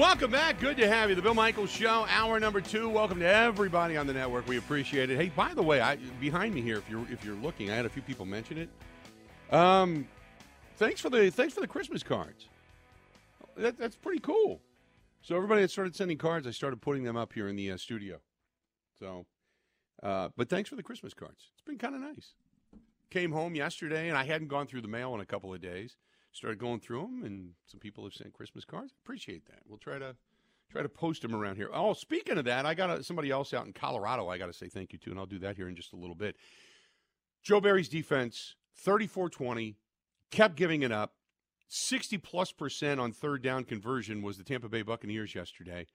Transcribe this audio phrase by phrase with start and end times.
[0.00, 0.58] Welcome back.
[0.58, 1.14] Good to have you.
[1.14, 2.88] The Bill Michaels Show, hour number two.
[2.88, 4.48] Welcome to everybody on the network.
[4.48, 5.16] We appreciate it.
[5.18, 7.84] Hey, by the way, I, behind me here, if you're if you're looking, I had
[7.84, 8.70] a few people mention it.
[9.54, 10.08] Um,
[10.78, 12.48] thanks for the thanks for the Christmas cards.
[13.58, 14.62] That, that's pretty cool.
[15.20, 17.76] So everybody that started sending cards, I started putting them up here in the uh,
[17.76, 18.20] studio.
[18.98, 19.26] So,
[20.02, 21.50] uh, but thanks for the Christmas cards.
[21.52, 22.32] It's been kind of nice.
[23.10, 25.96] Came home yesterday, and I hadn't gone through the mail in a couple of days
[26.32, 28.92] started going through them, and some people have sent Christmas cards.
[29.04, 29.60] Appreciate that.
[29.66, 30.16] We'll try to
[30.70, 31.68] try to post them around here.
[31.72, 34.28] Oh, speaking of that, I got somebody else out in Colorado.
[34.28, 35.96] I got to say thank you to, and I'll do that here in just a
[35.96, 36.36] little bit.
[37.42, 38.54] Joe Barry's defense,
[38.86, 39.74] 34-20,
[40.30, 41.14] kept giving it up.
[41.72, 45.86] 60 plus percent on third down conversion was the Tampa Bay Buccaneers yesterday.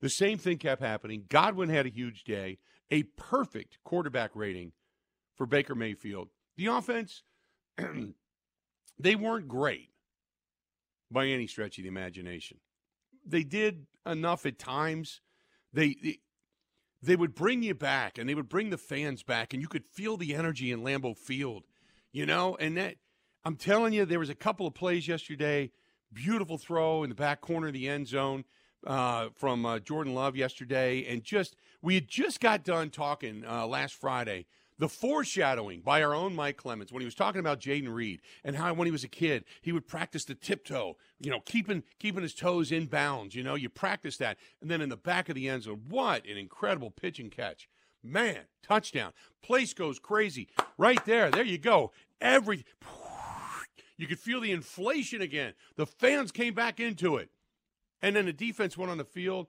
[0.00, 1.24] The same thing kept happening.
[1.28, 2.58] Godwin had a huge day,
[2.90, 4.72] a perfect quarterback rating
[5.34, 6.28] for Baker Mayfield.
[6.56, 7.22] The offense
[8.98, 9.90] They weren't great
[11.10, 12.58] by any stretch of the imagination.
[13.24, 15.20] They did enough at times.
[15.72, 16.18] They, they
[17.02, 19.84] they would bring you back and they would bring the fans back and you could
[19.84, 21.64] feel the energy in Lambeau Field,
[22.12, 22.96] you know, and that
[23.44, 25.70] I'm telling you there was a couple of plays yesterday,
[26.12, 28.44] beautiful throw in the back corner of the end zone
[28.86, 33.66] uh, from uh, Jordan Love yesterday and just we had just got done talking uh,
[33.66, 34.46] last Friday
[34.78, 38.56] the foreshadowing by our own Mike Clemens when he was talking about Jayden Reed and
[38.56, 42.22] how when he was a kid he would practice the tiptoe, you know, keeping keeping
[42.22, 43.34] his toes in bounds.
[43.34, 46.26] You know, you practice that, and then in the back of the end zone, what
[46.26, 47.68] an incredible pitch and catch!
[48.02, 49.12] Man, touchdown!
[49.42, 51.30] Place goes crazy right there.
[51.30, 51.92] There you go.
[52.20, 52.64] Every
[53.96, 55.54] you could feel the inflation again.
[55.76, 57.30] The fans came back into it,
[58.02, 59.46] and then the defense went on the field.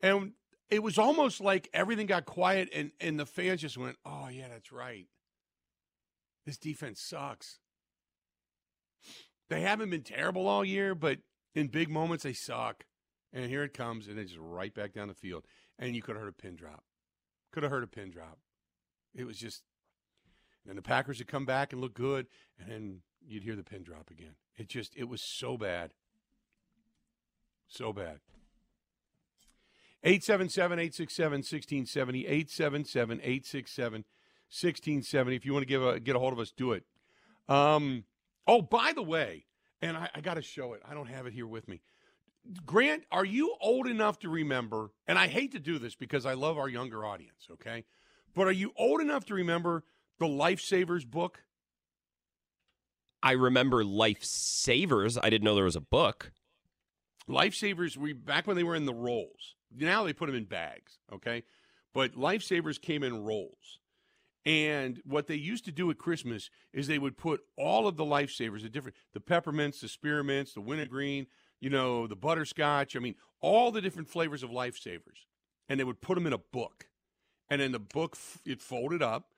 [0.00, 0.32] And
[0.70, 4.48] it was almost like everything got quiet and, and the fans just went, oh, yeah,
[4.48, 5.06] that's right.
[6.44, 7.58] This defense sucks.
[9.48, 11.18] They haven't been terrible all year, but
[11.54, 12.84] in big moments, they suck.
[13.32, 15.44] And here it comes, and it's right back down the field.
[15.78, 16.84] And you could have heard a pin drop.
[17.52, 18.38] Could have heard a pin drop.
[19.14, 19.62] It was just,
[20.66, 22.26] and the Packers would come back and look good,
[22.58, 24.36] and then you'd hear the pin drop again.
[24.56, 25.92] It just, it was so bad.
[27.68, 28.20] So bad.
[30.04, 32.26] 877 867 1670.
[32.26, 34.04] 877 867
[34.50, 35.36] 1670.
[35.36, 36.84] If you want to give a, get a hold of us, do it.
[37.48, 38.04] Um,
[38.46, 39.44] oh, by the way,
[39.82, 40.82] and I, I got to show it.
[40.88, 41.80] I don't have it here with me.
[42.64, 44.90] Grant, are you old enough to remember?
[45.06, 47.84] And I hate to do this because I love our younger audience, okay?
[48.34, 49.84] But are you old enough to remember
[50.18, 51.40] the Lifesavers book?
[53.22, 55.18] I remember Lifesavers.
[55.22, 56.32] I didn't know there was a book.
[57.28, 59.56] Lifesavers, we back when they were in the rolls.
[59.74, 61.44] Now they put them in bags, okay?
[61.94, 63.78] But lifesavers came in rolls.
[64.46, 68.04] And what they used to do at Christmas is they would put all of the
[68.04, 71.26] lifesavers, the different, the peppermints, the spearmints, the wintergreen,
[71.60, 72.96] you know, the butterscotch.
[72.96, 75.26] I mean, all the different flavors of lifesavers,
[75.68, 76.88] and they would put them in a book.
[77.50, 79.28] And then the book, it folded up,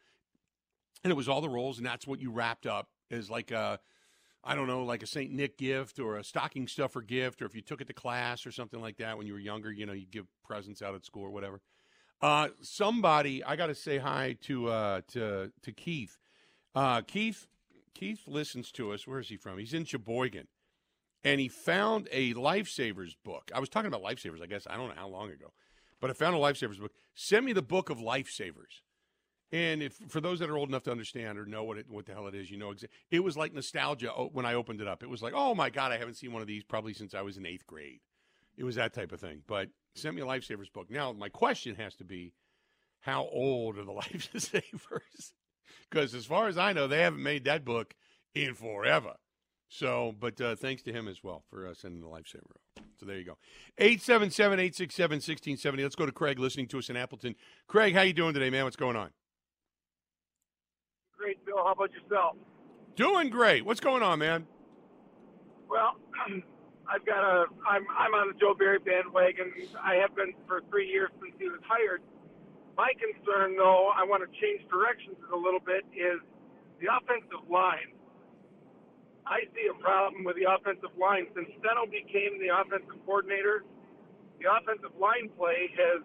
[1.02, 3.80] and it was all the rolls, and that's what you wrapped up as like a
[4.42, 5.30] I don't know, like a St.
[5.30, 8.52] Nick gift or a stocking stuffer gift, or if you took it to class or
[8.52, 11.24] something like that when you were younger, you know, you give presents out at school
[11.24, 11.60] or whatever.
[12.22, 16.18] Uh, somebody, I got to say hi to uh, to to Keith.
[16.74, 17.46] Uh, Keith
[17.94, 19.06] Keith listens to us.
[19.06, 19.58] Where is he from?
[19.58, 20.46] He's in Sheboygan,
[21.24, 23.50] and he found a Lifesavers book.
[23.54, 25.52] I was talking about Lifesavers, I guess I don't know how long ago,
[26.00, 26.92] but I found a Lifesavers book.
[27.14, 28.80] Send me the book of Lifesavers.
[29.52, 32.06] And if for those that are old enough to understand or know what it what
[32.06, 32.96] the hell it is, you know, exactly.
[33.10, 35.02] it was like nostalgia when I opened it up.
[35.02, 37.22] It was like, oh my god, I haven't seen one of these probably since I
[37.22, 38.00] was in eighth grade.
[38.56, 39.42] It was that type of thing.
[39.46, 40.90] But sent me a lifesavers book.
[40.90, 42.32] Now my question has to be,
[43.00, 45.32] how old are the lifesavers?
[45.90, 47.94] Because as far as I know, they haven't made that book
[48.34, 49.14] in forever.
[49.68, 52.56] So, but uh, thanks to him as well for uh, sending the lifesaver.
[52.98, 53.38] So there you go.
[53.80, 55.82] 877-867-1670.
[55.82, 57.34] Let's go to Craig listening to us in Appleton.
[57.68, 58.64] Craig, how you doing today, man?
[58.64, 59.10] What's going on?
[61.64, 62.36] How about yourself?
[62.96, 63.64] Doing great.
[63.64, 64.46] What's going on, man?
[65.68, 65.96] Well,
[66.90, 67.46] I've got a.
[67.68, 69.52] I'm I'm on the Joe Barry bandwagon.
[69.78, 72.02] I have been for three years since he was hired.
[72.76, 75.84] My concern, though, I want to change directions a little bit.
[75.94, 76.18] Is
[76.80, 77.94] the offensive line?
[79.26, 83.62] I see a problem with the offensive line since Steno became the offensive coordinator.
[84.42, 86.02] The offensive line play has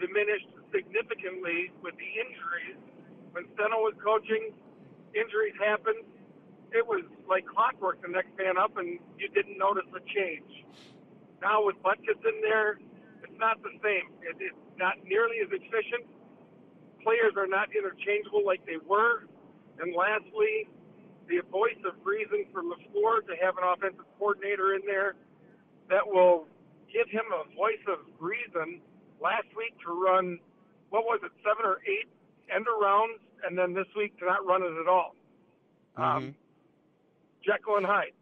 [0.00, 2.80] diminished significantly with the injuries
[3.36, 4.54] when Steno was coaching,
[5.14, 6.04] injuries happened.
[6.72, 8.02] It was like clockwork.
[8.02, 10.66] The next man up, and you didn't notice a change.
[11.40, 12.78] Now with Butkus in there,
[13.22, 14.10] it's not the same.
[14.22, 16.06] It, it's not nearly as efficient.
[17.02, 19.26] Players are not interchangeable like they were.
[19.78, 20.68] And lastly,
[21.28, 25.14] the voice of reason for LaFleur to have an offensive coordinator in there
[25.88, 26.46] that will
[26.92, 28.80] give him a voice of reason
[29.20, 30.38] last week to run,
[30.90, 32.08] what was it, seven or eight
[32.54, 35.14] end arounds, and then this week to not run it at all.
[35.96, 36.34] Um,
[37.44, 38.12] Jekyll and Hyde.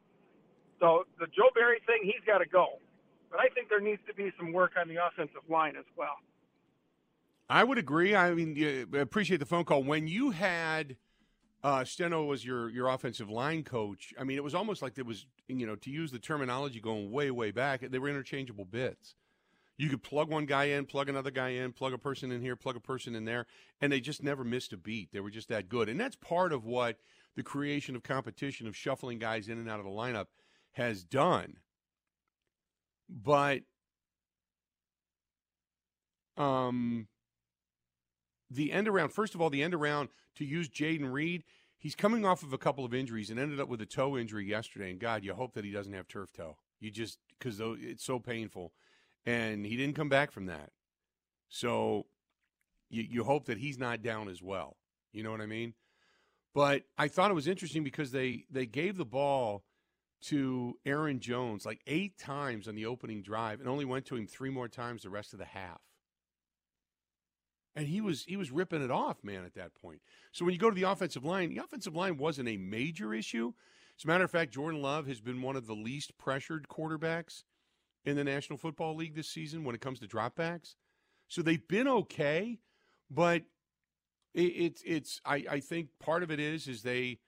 [0.80, 2.66] So the Joe Barry thing, he's got to go.
[3.30, 6.16] But I think there needs to be some work on the offensive line as well.
[7.48, 8.14] I would agree.
[8.14, 9.82] I mean, appreciate the phone call.
[9.82, 10.96] When you had
[11.62, 15.04] uh, Steno was your your offensive line coach, I mean, it was almost like there
[15.04, 19.14] was, you know, to use the terminology going way way back, they were interchangeable bits.
[19.78, 22.56] You could plug one guy in, plug another guy in, plug a person in here,
[22.56, 23.46] plug a person in there,
[23.80, 25.12] and they just never missed a beat.
[25.12, 26.98] They were just that good, and that's part of what
[27.34, 30.26] the creation of competition of shuffling guys in and out of the lineup
[30.72, 31.56] has done.
[33.08, 33.62] But
[36.36, 37.08] um
[38.50, 41.44] the end around, first of all, the end around to use Jayden Reed,
[41.78, 44.46] he's coming off of a couple of injuries and ended up with a toe injury
[44.46, 44.90] yesterday.
[44.90, 46.58] And God, you hope that he doesn't have turf toe.
[46.80, 48.72] You just, because it's so painful.
[49.24, 50.70] And he didn't come back from that.
[51.48, 52.06] So
[52.90, 54.76] you, you hope that he's not down as well.
[55.12, 55.74] You know what I mean?
[56.54, 59.64] But I thought it was interesting because they, they gave the ball
[60.22, 64.26] to Aaron Jones like eight times on the opening drive and only went to him
[64.26, 65.80] three more times the rest of the half
[67.74, 70.00] and he was he was ripping it off, man, at that point.
[70.32, 73.52] So when you go to the offensive line, the offensive line wasn't a major issue.
[73.98, 77.42] As a matter of fact, Jordan Love has been one of the least pressured quarterbacks
[78.04, 80.74] in the National Football League this season when it comes to dropbacks.
[81.28, 82.58] So they've been okay,
[83.10, 83.42] but
[84.34, 87.20] it, it's it's I, I think part of it is is they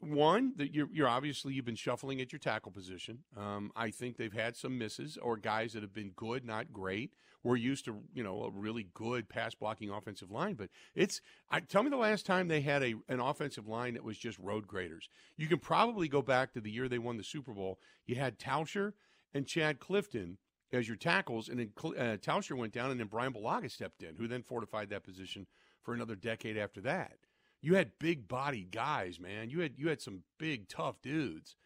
[0.00, 3.18] one that you're, you're obviously you've been shuffling at your tackle position.
[3.36, 7.12] Um, I think they've had some misses or guys that have been good, not great.
[7.42, 11.20] We're used to you know a really good pass blocking offensive line, but it's
[11.50, 14.38] I, tell me the last time they had a an offensive line that was just
[14.38, 15.08] road graders.
[15.36, 17.78] You can probably go back to the year they won the Super Bowl.
[18.06, 18.92] You had Tauscher
[19.34, 20.38] and Chad Clifton
[20.72, 24.14] as your tackles, and then uh, Tauscher went down, and then Brian Bulaga stepped in,
[24.16, 25.46] who then fortified that position
[25.82, 27.16] for another decade after that
[27.62, 29.50] you had big bodied guys, man.
[29.50, 31.56] You had you had some big tough dudes.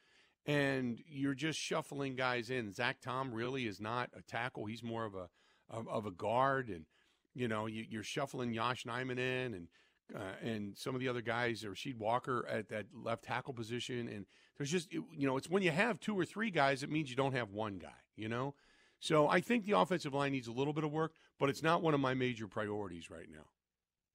[0.46, 2.70] And you're just shuffling guys in.
[2.70, 4.66] Zach Tom really is not a tackle.
[4.66, 5.28] He's more of a
[5.70, 6.84] of, of a guard and
[7.36, 9.68] you know, you, are shuffling Yosh Nijman in and
[10.14, 14.08] uh, and some of the other guys, Rasheed Walker at that left tackle position.
[14.08, 14.26] And
[14.56, 17.16] there's just, you know, it's when you have two or three guys, it means you
[17.16, 18.54] don't have one guy, you know?
[19.00, 21.82] So I think the offensive line needs a little bit of work, but it's not
[21.82, 23.44] one of my major priorities right now.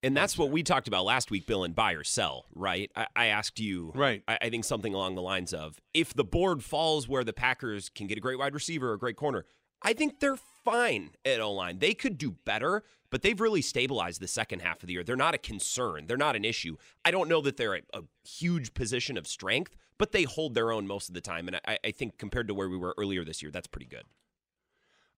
[0.02, 2.90] And that's what we talked about last week, Bill, and buy or sell, right?
[2.96, 4.24] I, I asked you, right?
[4.28, 7.90] I, I, think something along the lines of if the board falls where the Packers
[7.90, 9.46] can get a great wide receiver or a great corner,
[9.82, 11.80] I think they're fine at O line.
[11.80, 15.04] They could do better, but they've really stabilized the second half of the year.
[15.04, 16.78] They're not a concern, they're not an issue.
[17.06, 20.72] I don't know that they're a, a huge position of strength, but they hold their
[20.72, 21.48] own most of the time.
[21.48, 24.04] And I, I think compared to where we were earlier this year, that's pretty good.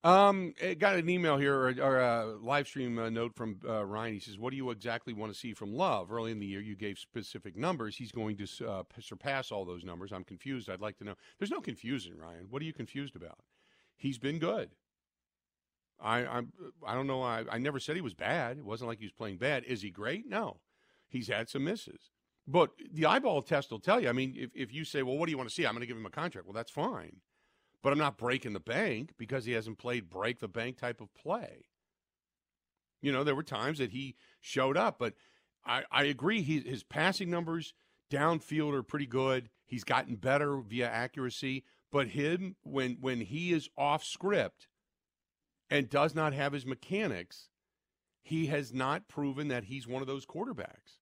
[0.04, 4.16] Um, got an email here or, or a live stream uh, note from uh, Ryan.
[4.16, 6.12] He says, "What do you exactly want to see from Love?
[6.12, 7.96] Early in the year, you gave specific numbers.
[7.96, 10.12] He's going to uh, surpass all those numbers.
[10.12, 10.72] I'm confused.
[10.72, 11.14] I'd like to know.
[11.38, 12.48] There's no confusion, Ryan.
[12.50, 13.38] What are you confused about?
[14.02, 14.72] He's been good.
[16.00, 16.52] I I'm
[16.86, 17.22] I don't know.
[17.22, 18.58] I I never said he was bad.
[18.58, 19.64] It wasn't like he was playing bad.
[19.66, 20.28] Is he great?
[20.28, 20.60] No.
[21.08, 22.10] He's had some misses."
[22.48, 24.10] But the eyeball test will tell you.
[24.10, 25.64] I mean, if, if you say, well, what do you want to see?
[25.64, 26.48] I'm going to give him a contract.
[26.48, 27.18] Well, that's fine
[27.82, 31.14] but I'm not breaking the bank because he hasn't played break the bank type of
[31.14, 31.66] play.
[33.02, 35.14] You know, there were times that he showed up, but
[35.66, 36.44] I, I agree.
[36.44, 37.74] He, his passing numbers
[38.12, 39.50] downfield are pretty good.
[39.66, 44.68] He's gotten better via accuracy, but him when when he is off script
[45.70, 47.50] and does not have his mechanics,
[48.24, 50.98] he has not proven that he's one of those quarterbacks.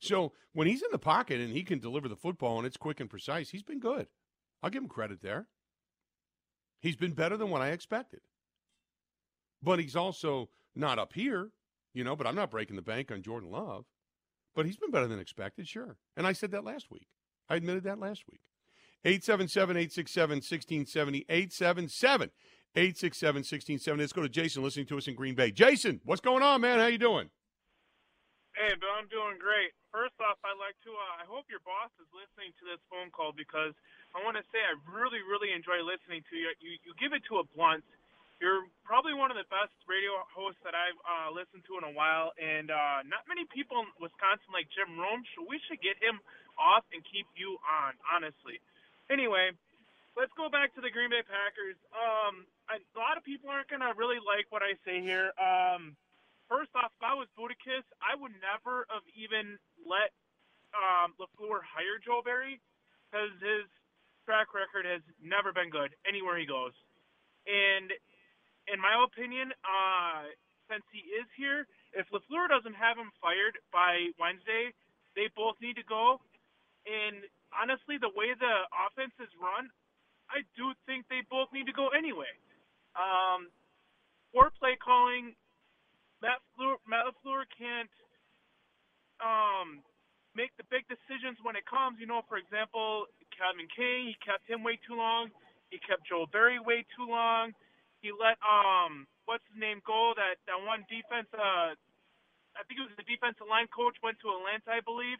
[0.00, 3.00] So when he's in the pocket and he can deliver the football and it's quick
[3.00, 4.06] and precise, he's been good.
[4.62, 5.46] I'll give him credit there.
[6.80, 8.20] He's been better than what I expected.
[9.62, 11.50] But he's also not up here,
[11.92, 13.86] you know, but I'm not breaking the bank on Jordan Love.
[14.54, 15.96] But he's been better than expected, sure.
[16.16, 17.08] And I said that last week.
[17.48, 18.40] I admitted that last week.
[19.04, 21.26] 877 867 1670.
[21.28, 22.30] 877
[22.74, 24.02] 867 1670.
[24.02, 25.50] Let's go to Jason listening to us in Green Bay.
[25.50, 26.78] Jason, what's going on, man?
[26.78, 27.30] How you doing?
[28.58, 29.70] Hey, Bill, I'm doing great.
[29.94, 33.14] First off, I'd like to, uh, I hope your boss is listening to this phone
[33.14, 33.70] call because
[34.12, 36.50] I want to say I really, really enjoy listening to you.
[36.58, 37.86] You, you give it to a blunt.
[38.42, 41.94] You're probably one of the best radio hosts that I've uh, listened to in a
[41.94, 45.98] while, and uh, not many people in Wisconsin like Jim Rome, so we should get
[45.98, 46.22] him
[46.54, 48.58] off and keep you on, honestly.
[49.08, 49.56] Anyway,
[50.16, 51.80] let's go back to the Green Bay Packers.
[51.96, 55.32] Um, I, a lot of people aren't to really like what I say here.
[55.40, 55.96] Um,
[56.48, 60.12] first off, if I was Gutekunst, I would never have even let
[60.76, 62.60] um, LaFleur hire Joe Barry
[63.08, 63.64] because his
[64.28, 66.76] track record has never been good anywhere he goes.
[67.48, 67.88] And
[68.68, 70.28] in my opinion, uh,
[70.68, 71.64] since he is here,
[71.96, 74.76] if Lafleur doesn't have him fired by Wednesday,
[75.16, 76.20] they both need to go.
[76.84, 77.24] And
[77.54, 79.68] honestly, the way the offense is run,
[80.28, 82.30] I do think they both need to go anyway.
[82.96, 83.48] Um,
[84.32, 85.32] poor play calling.
[86.20, 87.94] Matt Fleur, Matt Lafleur can't
[89.22, 89.80] um,
[90.34, 92.02] make the big decisions when it comes.
[92.02, 95.30] You know, for example, Kevin King, he kept him way too long.
[95.70, 97.52] He kept Joe Barry way too long.
[98.00, 101.74] He let um what's his name go that that one defense uh
[102.56, 105.18] I think it was the defensive line coach went to Atlanta I believe.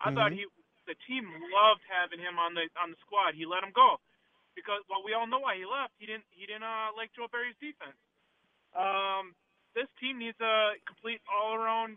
[0.00, 0.16] I mm-hmm.
[0.16, 0.48] thought he
[0.86, 3.34] the team loved having him on the on the squad.
[3.34, 4.00] He let him go
[4.54, 5.96] because well we all know why he left.
[5.98, 7.98] He didn't he didn't uh, like Joe Barry's defense.
[8.74, 9.34] Um,
[9.74, 11.96] this team needs a complete all around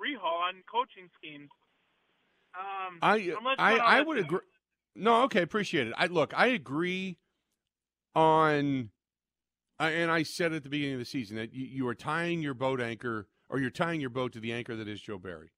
[0.00, 1.50] rehaul on coaching schemes.
[2.54, 4.40] Um, I I, I would agree.
[4.96, 5.94] No, okay, appreciate it.
[5.96, 7.18] I look, I agree
[8.14, 8.90] on,
[9.78, 12.54] and I said at the beginning of the season that you, you are tying your
[12.54, 15.52] boat anchor, or you're tying your boat to the anchor that is Joe Barry.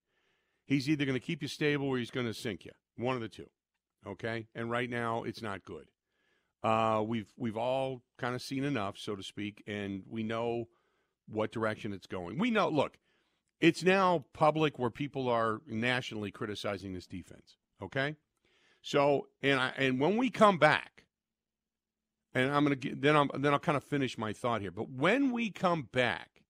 [0.64, 2.72] He's either going to keep you stable or he's going to sink you.
[2.96, 3.48] One of the two.
[4.06, 5.86] Okay, and right now it's not good.
[6.62, 10.68] Uh, we've we've all kind of seen enough, so to speak, and we know
[11.28, 12.38] what direction it's going.
[12.38, 12.68] We know.
[12.68, 12.98] Look,
[13.60, 17.56] it's now public where people are nationally criticizing this defense.
[17.80, 18.16] Okay,
[18.80, 21.04] so and I and when we come back,
[22.34, 24.72] and I'm gonna get then I'm then I'll kind of finish my thought here.
[24.72, 26.42] But when we come back,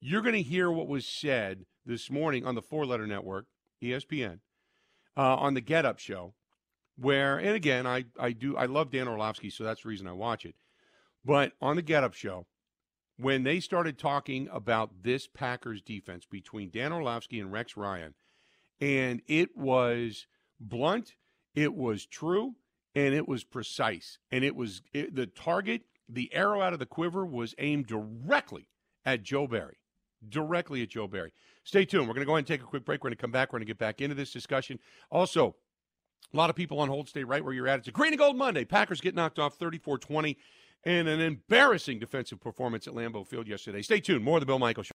[0.00, 3.46] you're gonna hear what was said this morning on the Four Letter Network,
[3.82, 4.40] ESPN,
[5.16, 6.34] uh, on the Get Up Show,
[6.96, 10.12] where and again I I do I love Dan Orlovsky, so that's the reason I
[10.12, 10.54] watch it.
[11.24, 12.46] But on the Get Up Show,
[13.16, 18.14] when they started talking about this Packers defense between Dan Orlovsky and Rex Ryan,
[18.80, 20.26] and it was
[20.58, 21.14] blunt,
[21.54, 22.54] it was true,
[22.94, 24.18] and it was precise.
[24.30, 28.68] And it was it, the target, the arrow out of the quiver was aimed directly
[29.04, 29.79] at Joe Barry.
[30.28, 31.32] Directly at Joe Barry.
[31.64, 32.06] Stay tuned.
[32.06, 33.02] We're going to go ahead and take a quick break.
[33.02, 33.52] We're going to come back.
[33.52, 34.78] We're going to get back into this discussion.
[35.10, 35.56] Also,
[36.32, 37.08] a lot of people on hold.
[37.08, 37.80] Stay right where you're at.
[37.80, 38.64] It's a green and gold Monday.
[38.64, 40.36] Packers get knocked off 34 20
[40.84, 43.82] and an embarrassing defensive performance at Lambeau Field yesterday.
[43.82, 44.24] Stay tuned.
[44.24, 44.92] More of the Bill Michaels Show.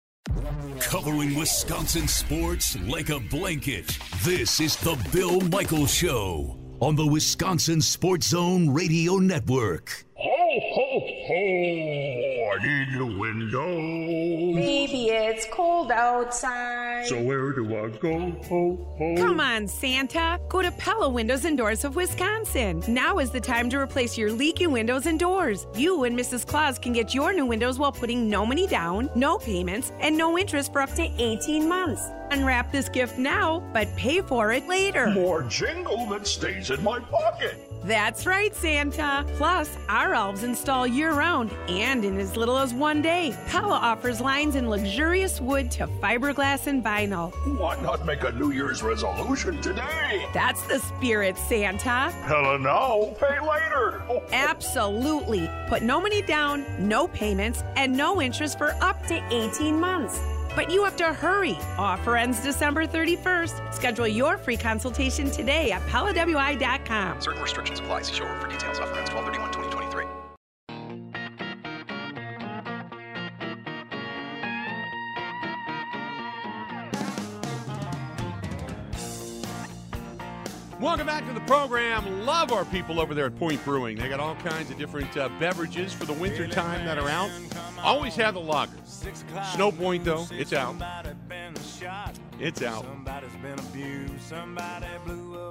[0.79, 3.97] Covering Wisconsin sports like a blanket.
[4.23, 10.05] This is the Bill Michaels Show on the Wisconsin Sports Zone Radio Network.
[10.15, 12.34] Ho, ho, ho!
[12.55, 13.65] I need a window.
[14.55, 17.05] Baby, it's cold outside.
[17.05, 18.31] So where do I go?
[18.47, 19.15] Ho, ho.
[19.17, 20.39] Come on, Santa.
[20.47, 22.81] Go to Pella Windows and Doors of Wisconsin.
[22.87, 25.67] Now is the time to replace your leaky windows and doors.
[25.75, 26.47] You and Mrs.
[26.47, 30.37] Claus can get your new windows while putting no money down, no payments, and no
[30.37, 32.09] interest for up to 18 months.
[32.31, 35.07] Unwrap this gift now, but pay for it later.
[35.07, 37.69] More jingle that stays in my pocket.
[37.85, 39.23] That's right, Santa.
[39.37, 43.37] Plus, our elves install year round and in as little as one day.
[43.45, 47.31] Pella offers lines in luxurious wood to fiberglass and vinyl.
[47.59, 50.25] Why not make a New Year's resolution today?
[50.33, 52.11] That's the spirit, Santa.
[52.25, 54.01] Pella now, pay later.
[54.31, 55.47] Absolutely.
[55.67, 60.19] Put no money down, no payments, and no interest for up to 18 months.
[60.55, 61.57] But you have to hurry.
[61.77, 63.73] Offer ends December 31st.
[63.73, 67.21] Schedule your free consultation today at PellaWI.com.
[67.21, 68.01] Certain restrictions apply.
[68.03, 68.79] See showroom for details.
[68.79, 69.34] Offer ends 1231
[80.85, 82.27] Welcome back to the program.
[82.27, 83.97] Love our people over there at Point Brewing.
[83.97, 87.31] They got all kinds of different uh, beverages for the winter time that are out.
[87.81, 88.77] Always have the lager.
[89.55, 90.75] Snow Point, though, it's out.
[92.39, 92.85] It's out.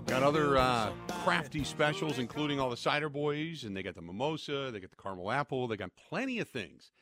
[0.06, 0.92] Got other uh,
[1.24, 5.02] crafty specials, including all the cider boys, and they got the mimosa, they got the
[5.02, 6.92] caramel apple, they got plenty of things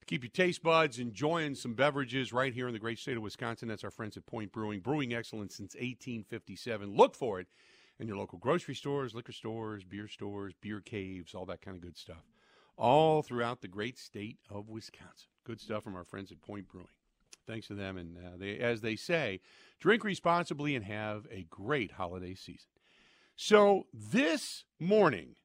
[0.00, 3.22] to keep your taste buds enjoying some beverages right here in the great state of
[3.22, 3.68] Wisconsin.
[3.68, 6.96] That's our friends at Point Brewing, brewing excellence since 1857.
[6.96, 7.46] Look for it
[7.98, 11.82] in your local grocery stores, liquor stores, beer stores, beer caves, all that kind of
[11.82, 12.24] good stuff,
[12.76, 15.28] all throughout the great state of Wisconsin.
[15.44, 16.88] Good stuff from our friends at Point Brewing.
[17.46, 19.40] Thanks to them, and uh, they, as they say,
[19.80, 22.68] drink responsibly and have a great holiday season.
[23.36, 25.36] So this morning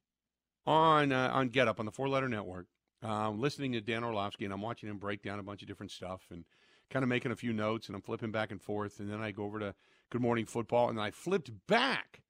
[0.65, 2.67] on uh, on Get Up on the Four Letter Network,
[3.03, 5.91] um, listening to Dan Orlovsky, and I'm watching him break down a bunch of different
[5.91, 6.45] stuff and
[6.89, 9.31] kind of making a few notes, and I'm flipping back and forth, and then I
[9.31, 9.75] go over to
[10.09, 12.21] Good Morning Football, and I flipped back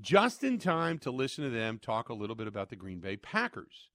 [0.00, 3.16] just in time to listen to them talk a little bit about the Green Bay
[3.16, 3.88] Packers.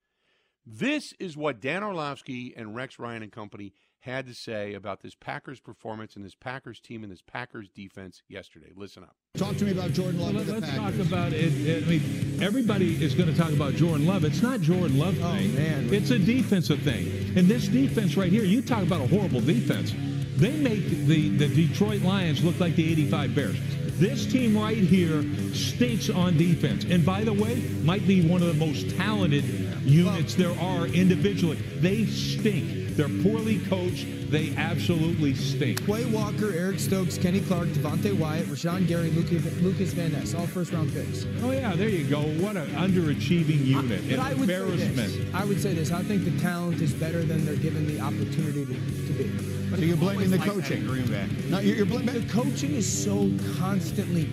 [0.65, 5.15] This is what Dan Orlovsky and Rex Ryan and company had to say about this
[5.15, 8.71] Packers performance and this Packers team and this Packers defense yesterday.
[8.75, 9.15] Listen up.
[9.38, 10.35] Talk to me about Jordan Love.
[10.35, 10.97] Well, the let's Packers.
[10.97, 11.83] talk about it.
[11.83, 14.23] I mean, everybody is going to talk about Jordan Love.
[14.25, 15.55] It's not Jordan Love Oh, thing.
[15.55, 15.93] man.
[15.93, 17.07] It's a defensive thing.
[17.38, 19.93] And this defense right here, you talk about a horrible defense.
[20.35, 23.57] They make the, the Detroit Lions look like the 85 Bears.
[24.00, 25.23] This team right here
[25.53, 26.83] stinks on defense.
[26.85, 29.43] And by the way, might be one of the most talented
[29.83, 31.57] units there are individually.
[31.79, 32.95] They stink.
[32.95, 34.07] They're poorly coached.
[34.31, 35.85] They absolutely stink.
[35.85, 40.73] Quay Walker, Eric Stokes, Kenny Clark, Devonte Wyatt, Rashan Gary, Lukas, Van Ness, all first
[40.73, 41.25] round picks.
[41.43, 42.21] Oh, yeah, there you go.
[42.43, 44.09] What an underachieving unit.
[44.09, 44.95] But I would say Embarrassment.
[44.95, 45.35] this.
[45.35, 45.91] I would say this.
[45.91, 49.62] I think the talent is better than they're given the opportunity to, to be.
[49.75, 51.27] So you're blaming the coaching, Green Bay.
[51.49, 54.29] No, you're, you're blaming the coaching is so constantly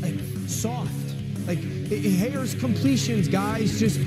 [0.00, 0.14] like
[0.48, 0.92] soft.
[1.46, 3.80] Like it, it hairs completions, guys.
[3.80, 3.98] Just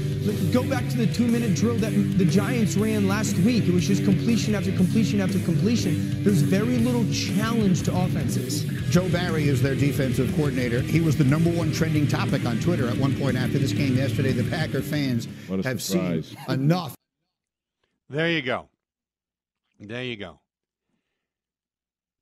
[0.54, 3.66] go back to the two-minute drill that the Giants ran last week.
[3.68, 6.24] It was just completion after completion after completion.
[6.24, 8.64] There's very little challenge to offenses.
[8.90, 10.80] Joe Barry is their defensive coordinator.
[10.80, 13.98] He was the number one trending topic on Twitter at one point after this game
[13.98, 14.32] yesterday.
[14.32, 15.28] The Packer fans
[15.66, 16.28] have surprise.
[16.30, 16.96] seen enough.
[18.10, 18.70] There you go.
[19.80, 20.40] There you go.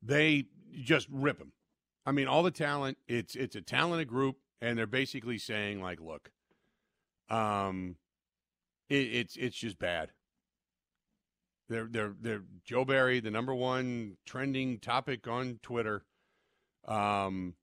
[0.02, 0.46] They
[0.82, 1.52] just rip them.
[2.04, 2.98] I mean, all the talent.
[3.06, 6.30] It's it's a talented group, and they're basically saying like, look,
[7.30, 7.96] um,
[8.88, 10.10] it, it's it's just bad.
[11.68, 16.04] They're they're they're Joe Barry, the number one trending topic on Twitter.
[16.86, 17.54] Um,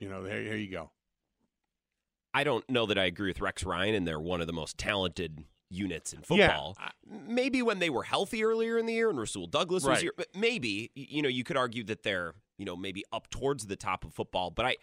[0.00, 0.90] you know, there, here you go.
[2.34, 4.76] I don't know that I agree with Rex Ryan, and they're one of the most
[4.76, 6.76] talented units in Yeah, football.
[7.26, 10.28] maybe when they were healthy earlier in the year and Rasul Douglas was here, but
[10.34, 14.04] maybe you know you could argue that they're you know maybe up towards the top
[14.04, 14.50] of football.
[14.50, 14.76] But I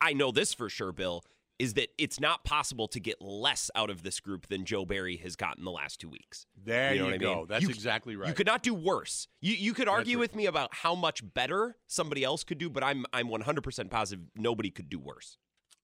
[0.00, 1.24] I, know this for sure, Bill,
[1.58, 5.16] is that it's not possible to get less out of this group than Joe Barry
[5.18, 6.46] has gotten the last two weeks.
[6.62, 7.34] There you, know what I go.
[7.36, 7.46] mean?
[7.48, 8.28] That's You- exactly right.
[8.28, 9.28] You could not do worse.
[9.40, 10.20] You you could argue right.
[10.20, 14.24] with me about how much better somebody else could do, but I'm I'm 100% positive
[14.36, 15.36] nobody could do worse.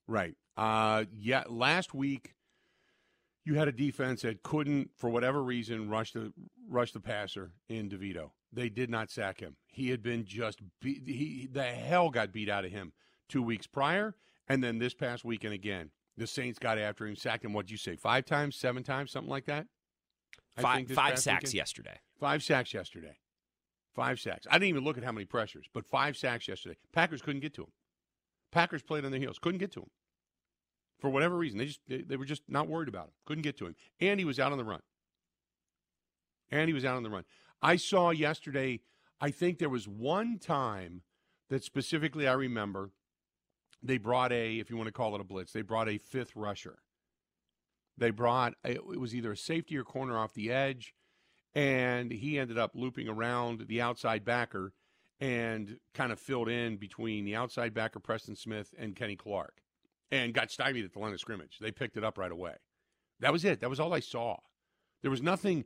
[0.07, 0.35] Right.
[0.57, 1.45] Uh, yeah.
[1.49, 2.35] Last week,
[3.45, 6.33] you had a defense that couldn't, for whatever reason, rush the
[6.69, 8.31] rush the passer in Devito.
[8.53, 9.57] They did not sack him.
[9.67, 12.93] He had been just beat, he the hell got beat out of him
[13.29, 14.15] two weeks prior,
[14.49, 15.91] and then this past weekend again.
[16.17, 17.53] The Saints got after him, sacked him.
[17.53, 17.97] What'd you say?
[17.97, 19.67] Five times, seven times, something like that.
[20.57, 21.55] I Five five sacks weekend?
[21.55, 21.99] yesterday.
[22.21, 23.19] Five sacks yesterday.
[23.95, 24.47] Five sacks.
[24.49, 26.77] I didn't even look at how many pressures, but five sacks yesterday.
[26.93, 27.73] Packers couldn't get to him.
[28.53, 29.91] Packers played on their heels, couldn't get to him.
[30.99, 33.13] For whatever reason, they just they, they were just not worried about him.
[33.27, 34.81] Couldn't get to him, and he was out on the run.
[36.51, 37.25] And he was out on the run.
[37.63, 38.81] I saw yesterday.
[39.21, 41.03] I think there was one time
[41.51, 42.91] that specifically I remember.
[43.83, 46.35] They brought a, if you want to call it a blitz, they brought a fifth
[46.35, 46.79] rusher.
[47.99, 50.95] They brought it was either a safety or corner off the edge,
[51.55, 54.73] and he ended up looping around the outside backer
[55.21, 59.63] and kind of filled in between the outside backer Preston Smith and Kenny Clark,
[60.11, 61.59] and got stymied at the line of scrimmage.
[61.61, 62.55] They picked it up right away.
[63.21, 63.61] That was it.
[63.61, 64.37] That was all I saw.
[65.03, 65.65] There was nothing.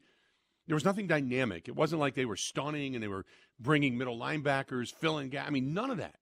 [0.67, 1.69] There was nothing dynamic.
[1.69, 3.25] It wasn't like they were stunning and they were
[3.59, 5.47] bringing middle linebackers, filling gap.
[5.47, 6.17] I mean, none of that.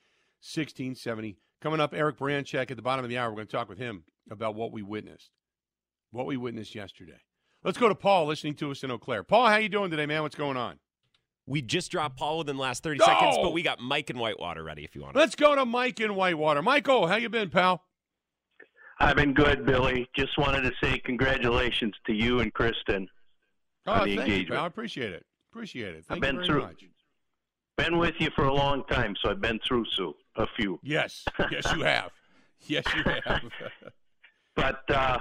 [0.43, 1.35] 877-867-1670.
[1.61, 3.29] Coming up, Eric Branchek at the bottom of the hour.
[3.29, 5.29] We're going to talk with him about what we witnessed.
[6.13, 7.17] What we witnessed yesterday.
[7.63, 9.23] Let's go to Paul listening to us in Eau Claire.
[9.23, 10.21] Paul, how you doing today, man?
[10.21, 10.77] What's going on?
[11.47, 13.05] We just dropped Paul within the last 30 Go!
[13.05, 15.15] seconds, but we got Mike and Whitewater ready if you want.
[15.15, 16.61] Let's go to Mike in Whitewater.
[16.61, 17.81] Michael, how you been, pal?
[18.99, 20.07] I've been good, Billy.
[20.15, 23.07] Just wanted to say congratulations to you and Kristen
[23.87, 24.63] Oh, on thank the you, pal.
[24.65, 25.25] I appreciate it.
[25.51, 26.05] Appreciate it.
[26.09, 26.83] I've been you very through- much.
[27.75, 30.79] Been with you for a long time, so I've been through so a few.
[30.83, 31.25] Yes.
[31.49, 32.11] Yes, you have.
[32.67, 33.41] Yes, you have.
[34.55, 35.17] But uh,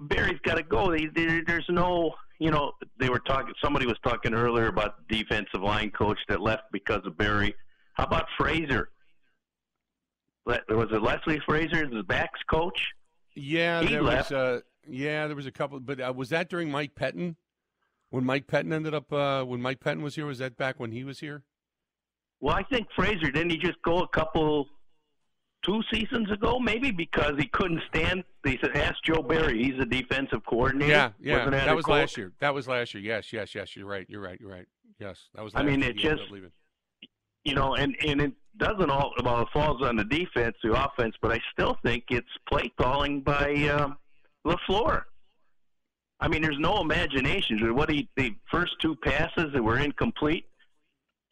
[0.00, 0.90] Barry's got to go.
[0.90, 3.52] They, there there's no, you know, they were talking.
[3.62, 7.54] Somebody was talking earlier about the defensive line coach that left because of Barry.
[7.94, 8.90] How about Fraser?
[10.44, 12.80] Was it Leslie Fraser, the backs coach?
[13.34, 14.30] Yeah, He there left.
[14.30, 14.38] was.
[14.38, 17.34] Uh, yeah, there was a couple, but uh, was that during Mike Pettine?
[18.10, 20.92] When Mike Pettine ended up, uh, when Mike Pettine was here, was that back when
[20.92, 21.42] he was here?
[22.40, 24.68] Well, I think Fraser didn't he just go a couple,
[25.66, 28.24] two seasons ago, maybe because he couldn't stand.
[28.44, 29.62] They said ask Joe Barry.
[29.62, 30.92] He's the defensive coordinator.
[30.92, 31.92] Yeah, yeah, Wasn't that was coach?
[31.92, 32.32] last year.
[32.40, 33.02] That was last year.
[33.02, 33.76] Yes, yes, yes.
[33.76, 34.06] You're right.
[34.08, 34.38] You're right.
[34.40, 34.66] You're right.
[34.98, 35.52] Yes, that was.
[35.54, 36.22] I mean, it just-.
[37.44, 41.14] You know, and and it doesn't all well it falls on the defense, the offense,
[41.20, 43.90] but I still think it's play calling by uh,
[44.46, 45.02] Lafleur.
[46.18, 47.74] I mean, there's no imagination.
[47.74, 50.46] What he the first two passes that were incomplete,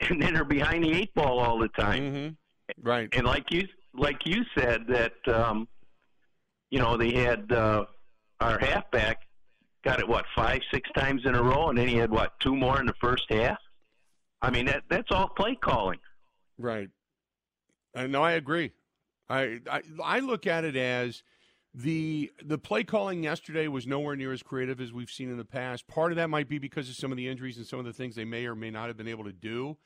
[0.01, 2.03] and then are behind the eight ball all the time.
[2.03, 2.88] Mm-hmm.
[2.88, 3.09] Right.
[3.12, 5.68] And like you like you said that um,
[6.70, 7.85] you know they had uh,
[8.40, 9.22] our halfback
[9.85, 12.54] got it what five six times in a row, and then he had what two
[12.54, 13.59] more in the first half.
[14.42, 15.98] I mean that that's all play calling.
[16.59, 16.88] Right.
[17.94, 18.72] Uh, no, I agree.
[19.28, 21.22] I, I I look at it as
[21.74, 25.44] the the play calling yesterday was nowhere near as creative as we've seen in the
[25.44, 25.87] past.
[25.88, 27.92] Part of that might be because of some of the injuries and some of the
[27.92, 29.76] things they may or may not have been able to do.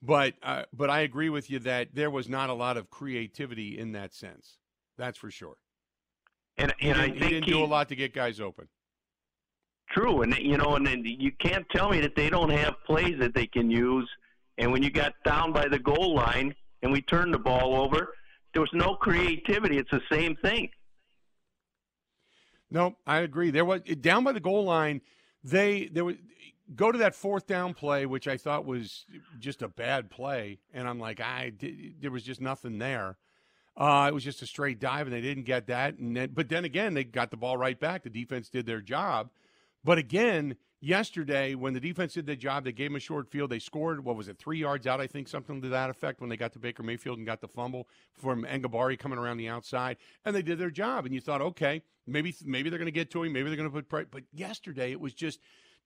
[0.00, 3.78] But uh, but I agree with you that there was not a lot of creativity
[3.78, 4.58] in that sense.
[4.96, 5.56] That's for sure.
[6.56, 8.40] And He and I didn't, think he didn't he, do a lot to get guys
[8.40, 8.68] open.
[9.90, 13.18] True, and you know, and then you can't tell me that they don't have plays
[13.18, 14.08] that they can use.
[14.58, 18.14] And when you got down by the goal line and we turned the ball over,
[18.52, 19.78] there was no creativity.
[19.78, 20.68] It's the same thing.
[22.70, 23.50] No, I agree.
[23.50, 25.00] There was down by the goal line.
[25.42, 26.16] They there was
[26.74, 29.06] go to that fourth down play, which I thought was
[29.38, 33.16] just a bad play, and I'm like, I did, there was just nothing there.
[33.76, 35.98] Uh, it was just a straight dive, and they didn't get that.
[35.98, 38.02] And then, but then again, they got the ball right back.
[38.02, 39.30] The defense did their job.
[39.84, 43.50] But again, yesterday when the defense did their job, they gave them a short field.
[43.50, 44.04] They scored.
[44.04, 44.36] What was it?
[44.36, 46.20] Three yards out, I think, something to that effect.
[46.20, 49.48] When they got to Baker Mayfield and got the fumble from Enagbare coming around the
[49.48, 51.06] outside, and they did their job.
[51.06, 53.32] And you thought, okay, maybe maybe they're going to get to him.
[53.32, 54.10] Maybe they're going to put.
[54.10, 55.38] But yesterday, it was just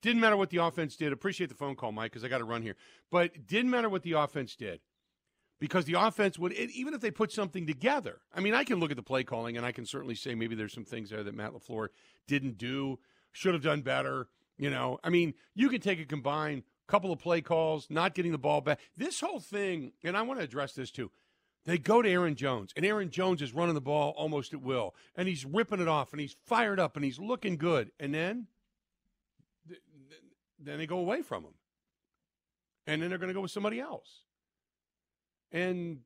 [0.02, 1.12] didn't matter what the offense did.
[1.12, 2.76] Appreciate the phone call, Mike, because I got to run here.
[3.10, 4.80] But didn't matter what the offense did
[5.60, 8.20] because the offense would, even if they put something together.
[8.34, 10.56] I mean, I can look at the play calling and I can certainly say maybe
[10.56, 11.88] there's some things there that Matt LaFleur
[12.26, 12.98] didn't do,
[13.30, 14.26] should have done better.
[14.58, 18.32] You know, I mean, you can take a combined couple of play calls, not getting
[18.32, 18.80] the ball back.
[18.96, 21.10] This whole thing, and I want to address this too.
[21.64, 24.94] They go to Aaron Jones, and Aaron Jones is running the ball almost at will,
[25.14, 27.92] and he's ripping it off, and he's fired up, and he's looking good.
[28.00, 28.48] And then,
[30.62, 31.54] then they go away from him,
[32.86, 34.22] and then they're going to go with somebody else.
[35.50, 36.00] And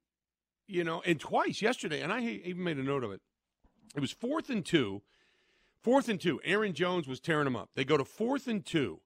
[0.66, 3.20] you know, and twice yesterday, and I even made a note of it.
[3.94, 5.02] It was fourth and two,
[5.82, 6.40] fourth and two.
[6.44, 7.70] Aaron Jones was tearing them up.
[7.74, 9.00] They go to fourth and two,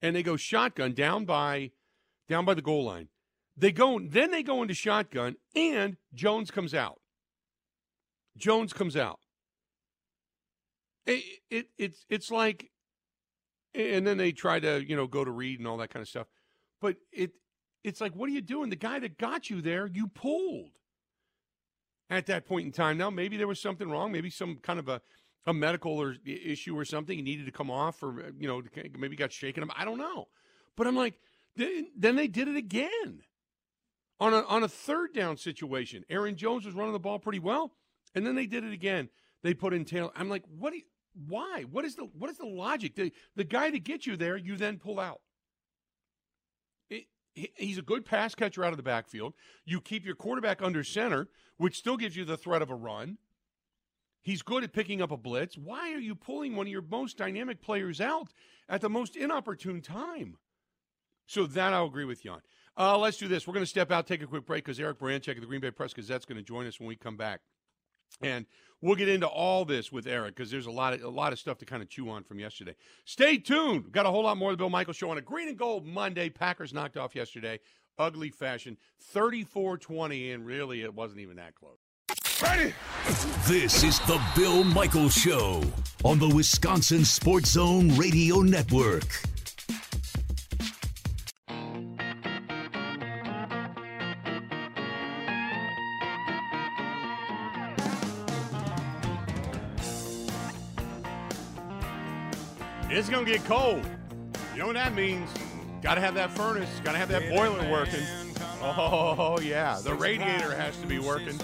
[0.00, 1.72] and they go shotgun down by,
[2.28, 3.08] down by the goal line.
[3.54, 7.00] They go, then they go into shotgun, and Jones comes out.
[8.36, 9.20] Jones comes out.
[11.04, 12.70] It, it it's it's like,
[13.74, 16.08] and then they try to you know go to read and all that kind of
[16.08, 16.26] stuff,
[16.80, 17.32] but it
[17.84, 18.70] it's like what are you doing?
[18.70, 20.70] The guy that got you there, you pulled
[22.10, 22.98] at that point in time.
[22.98, 25.00] Now maybe there was something wrong, maybe some kind of a
[25.46, 27.16] a medical or issue or something.
[27.16, 28.62] He needed to come off, or uh, you know
[28.98, 29.62] maybe got shaken.
[29.64, 29.70] Up.
[29.76, 30.28] I don't know,
[30.76, 31.18] but I'm like,
[31.56, 33.22] then they did it again
[34.20, 36.04] on a on a third down situation.
[36.08, 37.72] Aaron Jones was running the ball pretty well,
[38.14, 39.08] and then they did it again.
[39.42, 40.10] They put in Taylor.
[40.14, 40.70] I'm like, what?
[40.70, 40.84] Do you,
[41.28, 41.64] why?
[41.70, 42.94] What is the what is the logic?
[42.94, 45.20] The the guy to get you there, you then pull out.
[47.34, 49.32] He's a good pass catcher out of the backfield.
[49.64, 53.16] You keep your quarterback under center, which still gives you the threat of a run.
[54.20, 55.56] He's good at picking up a blitz.
[55.56, 58.28] Why are you pulling one of your most dynamic players out
[58.68, 60.36] at the most inopportune time?
[61.26, 62.42] So that I'll agree with you on.
[62.76, 63.46] Uh, let's do this.
[63.46, 65.60] We're going to step out, take a quick break because Eric Baranchek of the Green
[65.60, 67.40] Bay Press Gazette is going to join us when we come back,
[68.20, 68.46] and
[68.82, 71.38] we'll get into all this with Eric because there's a lot of a lot of
[71.38, 72.74] stuff to kind of chew on from yesterday.
[73.04, 73.84] Stay tuned.
[73.84, 75.56] We've got a whole lot more of the Bill Michael Show on a Green and
[75.56, 76.28] Gold Monday.
[76.28, 77.60] Packers knocked off yesterday,
[77.98, 78.76] ugly fashion,
[79.14, 81.78] 34-20, and really it wasn't even that close.
[82.42, 82.74] Ready?
[83.46, 85.62] This is the Bill Michael Show
[86.04, 89.22] on the Wisconsin Sports Zone Radio Network.
[102.94, 103.86] It's going to get cold.
[104.52, 105.30] You know what that means?
[105.80, 106.68] Got to have that furnace.
[106.84, 108.04] Got to have that boiler working.
[108.60, 109.80] Oh, yeah.
[109.82, 111.40] The radiator has to be working.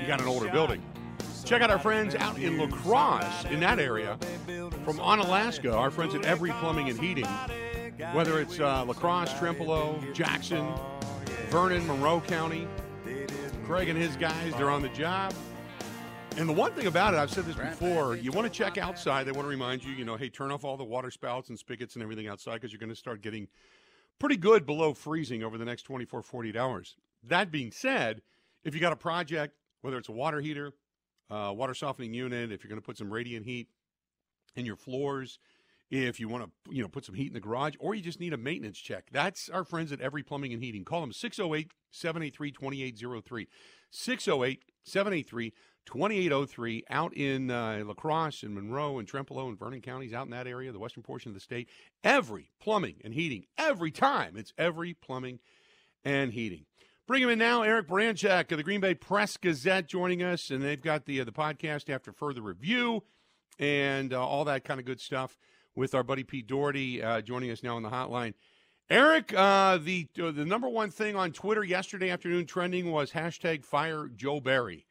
[0.00, 0.80] You got an older building.
[1.44, 4.16] Check out our friends out in La Crosse, in that area,
[4.84, 7.26] from Onalaska, our friends at Every Plumbing and Heating.
[8.12, 10.72] Whether it's uh, La Crosse, Trempealeau, Jackson,
[11.48, 12.68] Vernon, Monroe County,
[13.64, 15.34] Craig and his guys, they're on the job.
[16.36, 19.24] And the one thing about it, I've said this before, you want to check outside.
[19.24, 21.58] They want to remind you, you know, hey, turn off all the water spouts and
[21.58, 23.48] spigots and everything outside because you're going to start getting
[24.18, 26.96] pretty good below freezing over the next 24, 48 hours.
[27.24, 28.22] That being said,
[28.64, 30.72] if you got a project, whether it's a water heater,
[31.30, 33.68] uh, water softening unit, if you're going to put some radiant heat
[34.56, 35.38] in your floors,
[35.90, 38.20] if you want to, you know, put some heat in the garage, or you just
[38.20, 40.84] need a maintenance check, that's our friends at Every Plumbing and Heating.
[40.84, 43.48] Call them 608 783 2803.
[43.90, 45.52] 608 783
[45.86, 50.30] 2803 out in uh, La Crosse and Monroe and Trempealeau and Vernon counties, out in
[50.30, 51.68] that area, the western portion of the state.
[52.04, 54.36] Every plumbing and heating, every every time.
[54.36, 55.38] It's every plumbing
[56.04, 56.66] and heating.
[57.06, 60.62] Bring him in now, Eric Branchak of the Green Bay Press Gazette joining us, and
[60.62, 63.02] they've got the uh, the podcast after further review
[63.58, 65.38] and uh, all that kind of good stuff
[65.74, 68.34] with our buddy Pete Dougherty uh, joining us now on the hotline.
[68.90, 73.64] Eric, uh, the uh, the number one thing on Twitter yesterday afternoon trending was hashtag
[73.64, 74.84] Fire Joe Barry.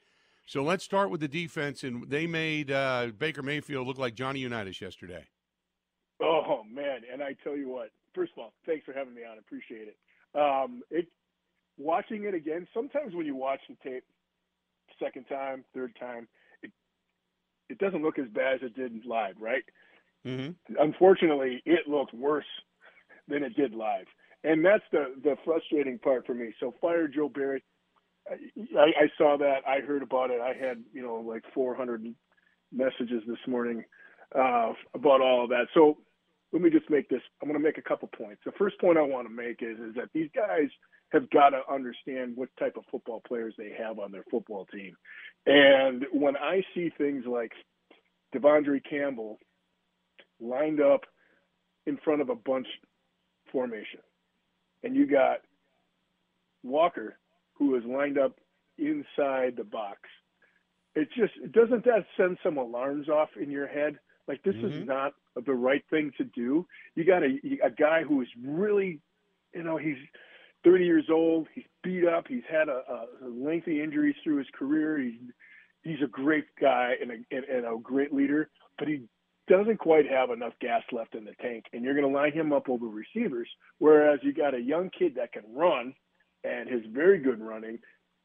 [0.45, 4.39] So let's start with the defense, and they made uh, Baker Mayfield look like Johnny
[4.39, 5.27] Unitas yesterday.
[6.21, 7.89] Oh man, and I tell you what.
[8.15, 9.37] First of all, thanks for having me on.
[9.37, 9.97] Appreciate it.
[10.33, 11.07] Um, it
[11.77, 12.67] watching it again.
[12.73, 14.05] Sometimes when you watch the tape,
[14.97, 16.29] second time, third time,
[16.63, 16.71] it
[17.69, 19.63] it doesn't look as bad as it did live, right?
[20.25, 20.75] Mm-hmm.
[20.79, 22.45] Unfortunately, it looked worse
[23.29, 24.05] than it did live,
[24.43, 26.53] and that's the the frustrating part for me.
[26.59, 27.63] So fire Joe Barry.
[28.29, 29.61] I, I saw that.
[29.67, 30.39] I heard about it.
[30.39, 32.05] I had you know like 400
[32.71, 33.83] messages this morning
[34.35, 35.67] uh, about all of that.
[35.73, 35.97] So
[36.51, 37.21] let me just make this.
[37.41, 38.41] I'm going to make a couple points.
[38.45, 40.69] The first point I want to make is is that these guys
[41.11, 44.95] have got to understand what type of football players they have on their football team.
[45.45, 47.51] And when I see things like
[48.35, 49.39] De'Vondre Campbell
[50.39, 51.01] lined up
[51.85, 52.67] in front of a bunch
[53.51, 53.99] formation,
[54.83, 55.39] and you got
[56.63, 57.17] Walker
[57.53, 58.39] who is lined up
[58.77, 59.99] inside the box,
[60.95, 63.99] it just doesn't that send some alarms off in your head?
[64.27, 64.67] Like this Mm-hmm.
[64.81, 65.13] is not
[65.45, 66.65] the right thing to do.
[66.95, 68.99] You got a a guy who is really,
[69.53, 69.97] you know, he's
[70.63, 71.47] 30 years old.
[71.55, 72.25] He's beat up.
[72.27, 72.81] He's had a,
[73.23, 74.97] a lengthy injuries through his career.
[74.99, 75.19] He's
[75.83, 79.03] he's a great guy and a, and, and a great leader, but he
[79.49, 81.65] doesn't quite have enough gas left in the tank.
[81.73, 85.15] And you're going to line him up over receivers, whereas you got a young kid
[85.15, 85.93] that can run
[86.43, 87.79] and is very good running.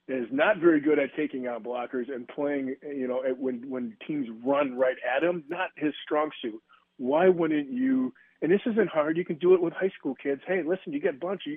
[0.07, 4.29] Is not very good at taking out blockers and playing, you know, when when teams
[4.45, 5.43] run right at him.
[5.49, 6.61] Not his strong suit.
[6.99, 8.13] Why wouldn't you?
[8.43, 9.17] And this isn't hard.
[9.17, 10.43] You can do it with high school kids.
[10.47, 11.43] Hey, listen, you get a bunch.
[11.47, 11.57] You,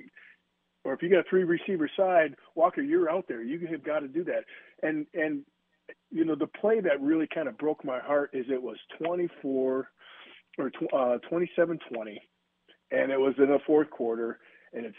[0.82, 3.42] or if you got a three receiver side, Walker, you're out there.
[3.42, 4.44] You have got to do that.
[4.82, 5.42] And and
[6.10, 9.88] you know the play that really kind of broke my heart is it was 24
[10.58, 11.78] or tw- uh, 27-20,
[12.90, 14.40] and it was in the fourth quarter,
[14.72, 14.96] and it's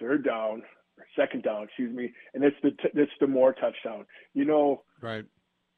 [0.00, 0.62] third down,
[0.96, 4.06] or second down, excuse me, and it's the t- it's the Moore touchdown.
[4.34, 5.24] You know, Right.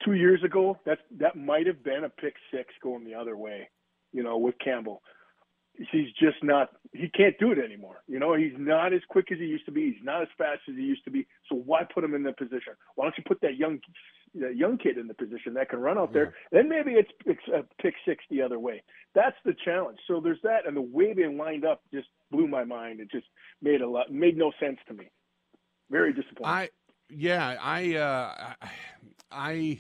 [0.05, 3.69] two years ago, that that might have been a pick six going the other way,
[4.13, 5.03] you know, with Campbell.
[5.93, 6.69] He's just not.
[6.93, 8.03] He can't do it anymore.
[8.07, 9.93] You know, he's not as quick as he used to be.
[9.93, 11.27] He's not as fast as he used to be.
[11.49, 12.75] So why put him in that position?
[12.97, 13.79] Why don't you put that young
[14.35, 16.35] that young kid in the position that can run out there?
[16.53, 18.83] Then maybe it's, it's a pick six the other way.
[19.15, 19.99] That's the challenge.
[20.07, 23.01] So there's that, and the way they lined up just blew my mind.
[23.01, 23.27] It just
[23.61, 25.11] made a lot made no sense to me.
[25.91, 26.47] Very disappointing.
[26.47, 26.69] I
[27.09, 28.71] yeah, I uh, I-
[29.33, 29.79] I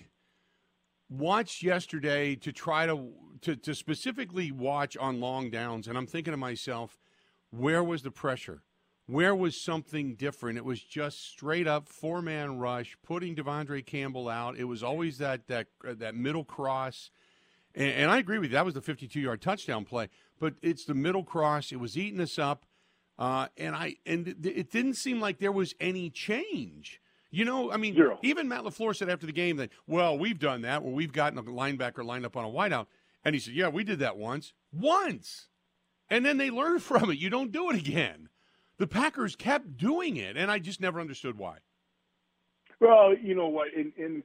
[1.09, 3.11] watched yesterday to try to,
[3.43, 6.99] to to specifically watch on long downs, and I'm thinking to myself,
[7.51, 8.63] where was the pressure?
[9.11, 10.57] Where was something different?
[10.57, 14.57] It was just straight up four man rush, putting Devondre Campbell out.
[14.57, 17.11] It was always that that uh, that middle cross,
[17.75, 18.55] and, and I agree with you.
[18.55, 21.73] That was the 52 yard touchdown play, but it's the middle cross.
[21.73, 22.67] It was eating us up.
[23.19, 27.01] Uh, and I and it it didn't seem like there was any change.
[27.33, 30.63] You know, I mean, even Matt Lafleur said after the game that, well, we've done
[30.63, 32.87] that where we've gotten a linebacker lined up on a wideout,
[33.25, 35.47] and he said, yeah, we did that once, once,
[36.09, 37.19] and then they learned from it.
[37.19, 38.29] You don't do it again.
[38.81, 41.59] The Packers kept doing it, and I just never understood why.
[42.81, 43.69] Well, you know what?
[43.77, 44.23] In, in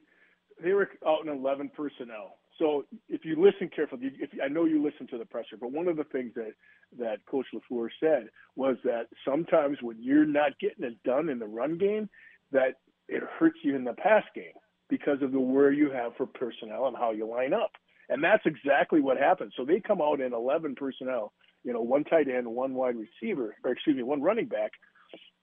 [0.64, 2.38] they were out in eleven personnel.
[2.58, 5.88] So if you listen carefully, if I know you listen to the presser, but one
[5.88, 6.52] of the things that
[6.98, 11.46] that Coach Lafleur said was that sometimes when you're not getting it done in the
[11.46, 12.08] run game,
[12.52, 12.76] that
[13.08, 14.56] it hurts you in the pass game
[14.88, 17.72] because of the where you have for personnel and how you line up.
[18.08, 19.52] And that's exactly what happened.
[19.54, 21.34] So they come out in 11 personnel,
[21.66, 24.70] you know, one tight end, one wide receiver, or excuse me, one running back,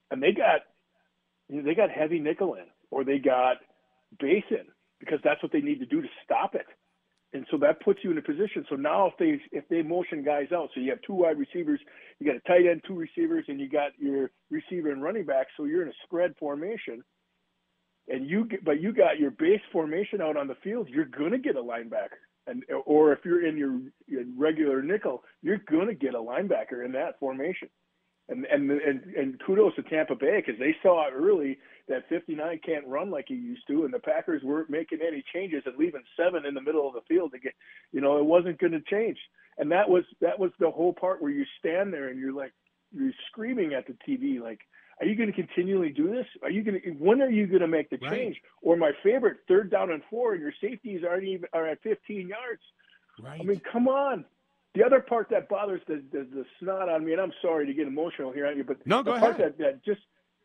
[0.10, 0.62] and they got
[1.50, 3.58] you know, they got heavy nickel in, or they got
[4.20, 4.66] base in
[5.02, 6.66] because that's what they need to do to stop it.
[7.34, 8.64] And so that puts you in a position.
[8.70, 11.82] So now if they if they motion guys out, so you have two wide receivers,
[12.20, 15.48] you got a tight end, two receivers, and you got your receiver and running back.
[15.58, 17.04] So you're in a spread formation,
[18.08, 20.88] and you get, but you got your base formation out on the field.
[20.90, 25.62] You're gonna get a linebacker, and or if you're in your, your regular nickel, you're
[25.70, 27.70] gonna get a linebacker in that formation.
[28.30, 31.58] And and and and kudos to Tampa Bay because they saw early
[31.90, 35.64] that 59 can't run like he used to, and the Packers weren't making any changes
[35.66, 37.54] and leaving seven in the middle of the field to get,
[37.92, 39.18] you know, it wasn't going to change.
[39.58, 42.54] And that was that was the whole part where you stand there and you're like
[42.94, 44.60] you're screaming at the TV like,
[45.04, 46.26] are you going to continually do this?
[46.44, 48.12] Are you going to when are you going to make the Right.
[48.12, 48.42] change?
[48.62, 52.28] Or my favorite, third down and four, and your safeties aren't even are at 15
[52.30, 52.62] yards.
[53.22, 53.40] Right.
[53.42, 54.26] I mean, come on.
[54.76, 57.74] the other part that bothers the, the the snot on me, and I'm sorry to
[57.74, 59.56] get emotional here on you, but No, go the part ahead.
[59.58, 60.02] that that just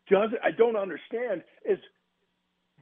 [0.09, 1.79] doesn't, I don't understand is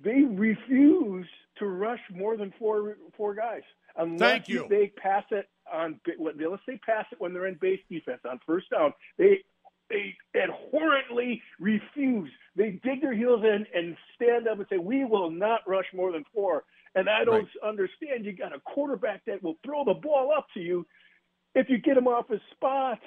[0.03, 1.27] they refuse
[1.59, 3.61] to rush more than four four guys
[3.95, 5.99] unless they pass it on.
[6.19, 8.93] Let's say pass it when they're in base defense on first down.
[9.17, 9.43] They
[9.89, 12.29] they abhorrently refuse.
[12.55, 16.11] They dig their heels in and stand up and say, "We will not rush more
[16.11, 16.63] than four.
[16.95, 18.25] And I don't understand.
[18.25, 20.85] You got a quarterback that will throw the ball up to you
[21.53, 22.99] if you get him off his spot.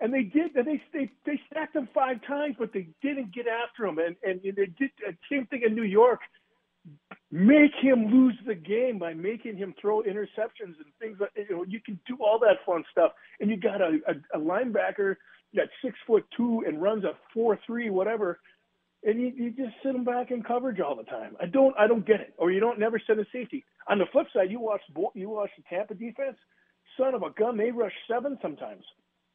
[0.00, 0.54] And they did.
[0.56, 3.98] and They they they sacked him five times, but they didn't get after him.
[3.98, 6.20] And and they did uh, same thing in New York.
[7.30, 11.64] Make him lose the game by making him throw interceptions and things like you know.
[11.66, 15.16] You can do all that fun stuff, and you got a, a, a linebacker
[15.56, 18.38] that's six foot two and runs a four three whatever,
[19.02, 21.36] and you, you just sit him back in coverage all the time.
[21.40, 22.34] I don't I don't get it.
[22.38, 23.64] Or you don't never send a safety.
[23.88, 24.82] On the flip side, you watch
[25.14, 26.36] you watch the Tampa defense.
[26.96, 28.84] Son of a gun, they rush seven sometimes.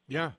[0.08, 0.32] Yeah.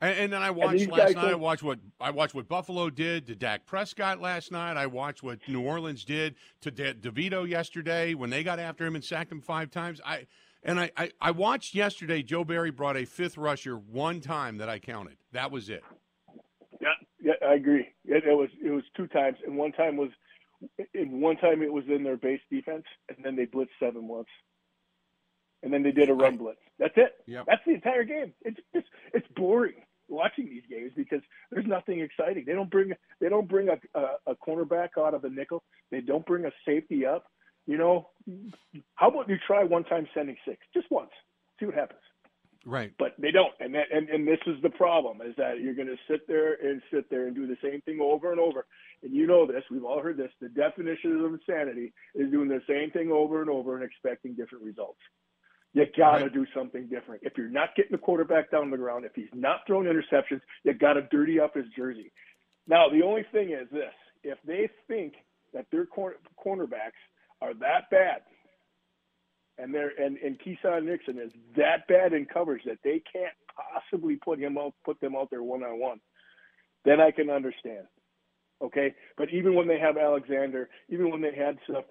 [0.00, 1.24] And, and then I watched last night.
[1.24, 4.76] I watched what I watched what Buffalo did to Dak Prescott last night.
[4.76, 8.94] I watched what New Orleans did to De- DeVito yesterday when they got after him
[8.94, 10.00] and sacked him five times.
[10.04, 10.26] I
[10.62, 12.22] and I, I I watched yesterday.
[12.22, 15.16] Joe Barry brought a fifth rusher one time that I counted.
[15.32, 15.82] That was it.
[16.80, 16.88] Yeah,
[17.20, 17.88] yeah, I agree.
[18.04, 20.10] It, it was it was two times, and one time was,
[20.94, 24.28] in one time it was in their base defense, and then they blitzed seven once,
[25.62, 26.58] and then they did a run blitz.
[26.78, 27.12] That's it.
[27.26, 27.44] Yep.
[27.46, 28.32] That's the entire game.
[28.42, 29.74] It's just it's boring
[30.08, 32.44] watching these games because there's nothing exciting.
[32.46, 35.62] They don't bring they don't bring a a, a cornerback out of the nickel.
[35.90, 37.24] They don't bring a safety up.
[37.68, 38.08] You know,
[38.94, 41.10] how about you try one time sending six, just once,
[41.60, 42.00] see what happens.
[42.64, 42.92] Right.
[42.98, 43.52] but they don't.
[43.60, 46.54] And that and, and this is the problem is that you're going to sit there
[46.54, 48.66] and sit there and do the same thing over and over.
[49.02, 52.60] And you know this we've all heard this the definition of insanity is doing the
[52.68, 54.98] same thing over and over and expecting different results.
[55.74, 56.32] You got to Right.
[56.34, 57.22] do something different.
[57.22, 60.72] If you're not getting the quarterback down the ground if he's not throwing interceptions you
[60.74, 62.12] got to dirty up his jersey.
[62.66, 63.94] Now the only thing is this.
[64.24, 65.14] If they think
[65.54, 67.00] that their cor- cornerbacks
[67.40, 68.22] are that bad
[69.58, 73.34] and they're and, and Keisean Nixon is that bad in coverage that they can't
[73.72, 76.00] possibly put him out put them out there one on one,
[76.84, 77.86] then I can understand.
[78.62, 78.94] Okay?
[79.16, 81.84] But even when they have Alexander, even when they had stuff,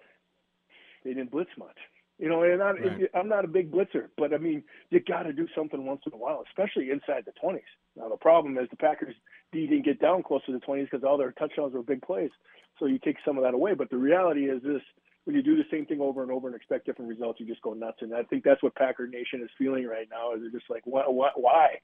[1.04, 1.78] they didn't blitz much.
[2.20, 3.10] You know, and I'm, Right.
[3.14, 6.14] I'm not a big blitzer, but I mean, you got to do something once in
[6.14, 7.62] a while, especially inside the 20s.
[7.96, 9.14] Now, the problem is the Packers
[9.52, 12.32] D didn't get down close to the 20s because all their touchdowns were big plays.
[12.80, 13.76] So you take some of that away.
[13.76, 14.82] But the reality is this
[15.28, 17.62] when you do the same thing over and over and expect different results, you just
[17.62, 17.98] go nuts.
[18.00, 20.34] And I think that's what Packer Nation is feeling right now.
[20.34, 21.82] Is they're just like, what, what, why?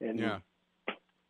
[0.00, 0.40] And Yeah.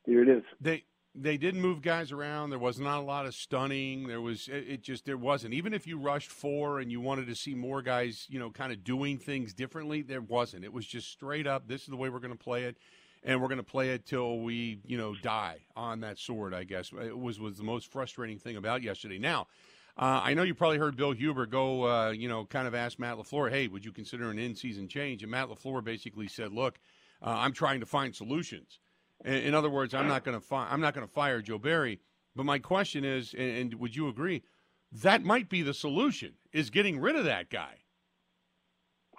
[0.07, 0.43] here it is.
[0.63, 0.85] They
[1.15, 2.49] they didn't move guys around.
[2.49, 4.09] There was not a lot of stunning.
[4.09, 5.53] There was it, it just there wasn't.
[5.53, 8.73] Even if you rushed four and you wanted to see more guys, you know, kind
[8.73, 10.65] of doing things differently, there wasn't.
[10.65, 11.69] It was just straight up.
[11.69, 12.79] This is the way we're going to play it,
[13.23, 16.55] and we're going to play it till we, you know, die on that sword.
[16.55, 19.19] I guess it was was the most frustrating thing about yesterday.
[19.19, 19.49] Now.
[19.97, 22.99] Uh, I know you probably heard Bill Huber go, uh, you know, kind of ask
[22.99, 25.23] Matt LaFleur, hey, would you consider an in season change?
[25.23, 26.79] And Matt LaFleur basically said, look,
[27.21, 28.79] uh, I'm trying to find solutions.
[29.25, 31.59] In, in other words, I'm not going to fi- I'm not going to fire Joe
[31.59, 32.01] Barry.
[32.35, 34.43] But my question is, and, and would you agree,
[34.91, 37.81] that might be the solution is getting rid of that guy.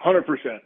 [0.00, 0.62] Hundred percent.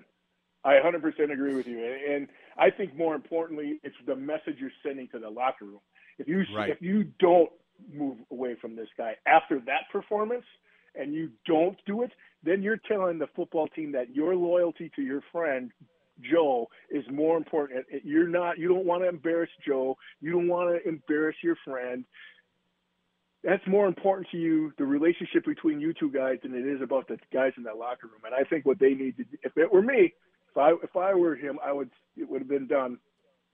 [0.65, 4.71] I hundred percent agree with you, and I think more importantly, it's the message you're
[4.85, 5.81] sending to the locker room.
[6.19, 6.71] If you Right.
[6.71, 7.51] if you don't
[7.93, 10.45] move away from this guy after that performance,
[10.95, 12.11] and you don't do it,
[12.43, 15.71] then you're telling the football team that your loyalty to your friend
[16.21, 17.87] Joe is more important.
[18.03, 18.59] You're not.
[18.59, 19.97] You don't want to embarrass Joe.
[20.21, 22.05] You don't want to embarrass your friend.
[23.45, 27.07] That's more important to you, the relationship between you two guys, than it is about
[27.07, 28.23] the guys in that locker room.
[28.25, 30.13] And I think what they need to, if it were me,
[30.51, 32.99] if I if I were him, I would it would have been done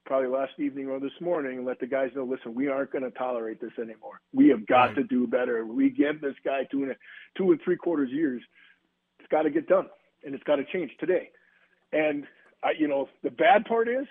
[0.04, 3.04] probably last evening or this morning, and let the guys know, listen, we aren't going
[3.04, 4.20] to tolerate this anymore.
[4.32, 4.96] We have got Right.
[4.96, 5.64] to do better.
[5.66, 6.96] We give this guy two and a,
[7.36, 8.42] two and three quarters years.
[9.18, 9.88] It's got to get done,
[10.24, 11.30] and it's got to change today.
[11.92, 12.26] And
[12.62, 14.06] I, you know, the bad part is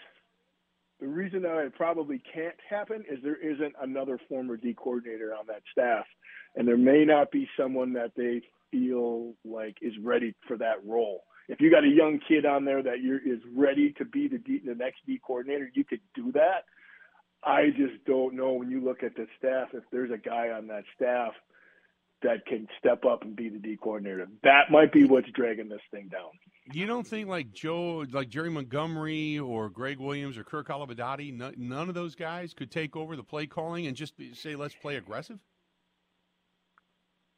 [1.00, 5.46] the reason that it probably can't happen is there isn't another former D coordinator on
[5.48, 6.06] that staff,
[6.56, 8.42] and there may not be someone that they
[8.72, 11.24] feel like is ready for that role.
[11.50, 14.38] If you got a young kid on there that you're is ready to be the
[14.38, 16.66] D, the next D coordinator, you could do that.
[17.44, 20.68] I just don't know when you look at the staff if there's a guy on
[20.68, 21.34] that staff
[22.22, 24.28] that can step up and be the D coordinator.
[24.44, 26.30] That might be what's dragging this thing down.
[26.72, 31.54] You don't think like Joe, like Jerry Montgomery or Greg Williams or Kirk Olivadotti, none,
[31.58, 34.76] none of those guys could take over the play calling and just be, say, let's
[34.76, 35.40] play aggressive?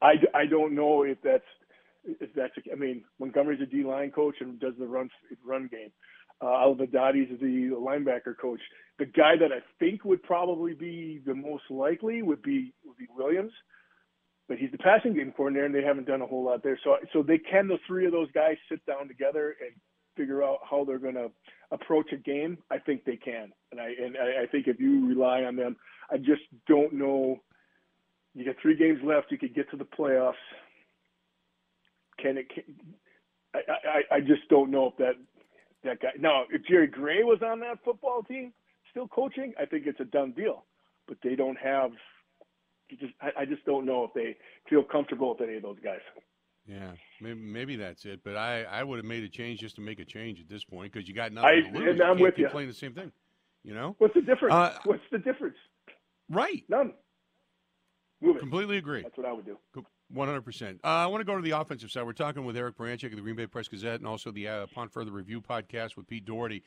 [0.00, 1.42] I, I don't know if that's
[2.06, 5.10] if that's I mean Montgomery's a D line coach and does the run
[5.44, 5.90] run game.
[6.40, 8.60] Uh, Olivadotti is the linebacker coach.
[8.98, 13.06] The guy that I think would probably be the most likely would be would be
[13.16, 13.52] Williams,
[14.48, 16.78] but he's the passing game coordinator, and they haven't done a whole lot there.
[16.84, 19.70] So so they can the three of those guys sit down together and
[20.16, 21.30] figure out how they're going to
[21.70, 22.58] approach a game.
[22.70, 25.76] I think they can, and I and I, I think if you rely on them,
[26.10, 27.42] I just don't know.
[28.34, 29.30] You got three games left.
[29.30, 30.34] You could get to the playoffs
[32.18, 32.48] can it?
[32.48, 32.64] Can,
[33.54, 35.14] I, I I just don't know if that
[35.84, 36.12] that guy.
[36.18, 38.52] Now, if Jerry Gray was on that football team,
[38.90, 40.64] still coaching, I think it's a done deal.
[41.08, 41.92] But they don't have.
[42.90, 44.36] Just I, I just don't know if they
[44.68, 46.00] feel comfortable with any of those guys.
[46.68, 48.20] Yeah, maybe, maybe that's it.
[48.24, 50.64] But I, I would have made a change just to make a change at this
[50.64, 51.90] point because you got nothing I, to lose.
[51.90, 52.48] And I'm you with you.
[52.48, 53.12] Playing the same thing,
[53.62, 53.94] you know.
[53.98, 54.54] What's the difference?
[54.54, 55.56] Uh, What's the difference?
[56.28, 56.64] Right.
[56.68, 56.92] None.
[58.20, 58.40] Move it.
[58.40, 59.02] Completely agree.
[59.02, 59.56] That's what I would do.
[60.14, 60.76] 100%.
[60.84, 62.04] Uh, I want to go to the offensive side.
[62.04, 64.62] We're talking with Eric Baranchik of the Green Bay Press Gazette and also the uh,
[64.62, 66.62] Upon Further Review podcast with Pete Dougherty.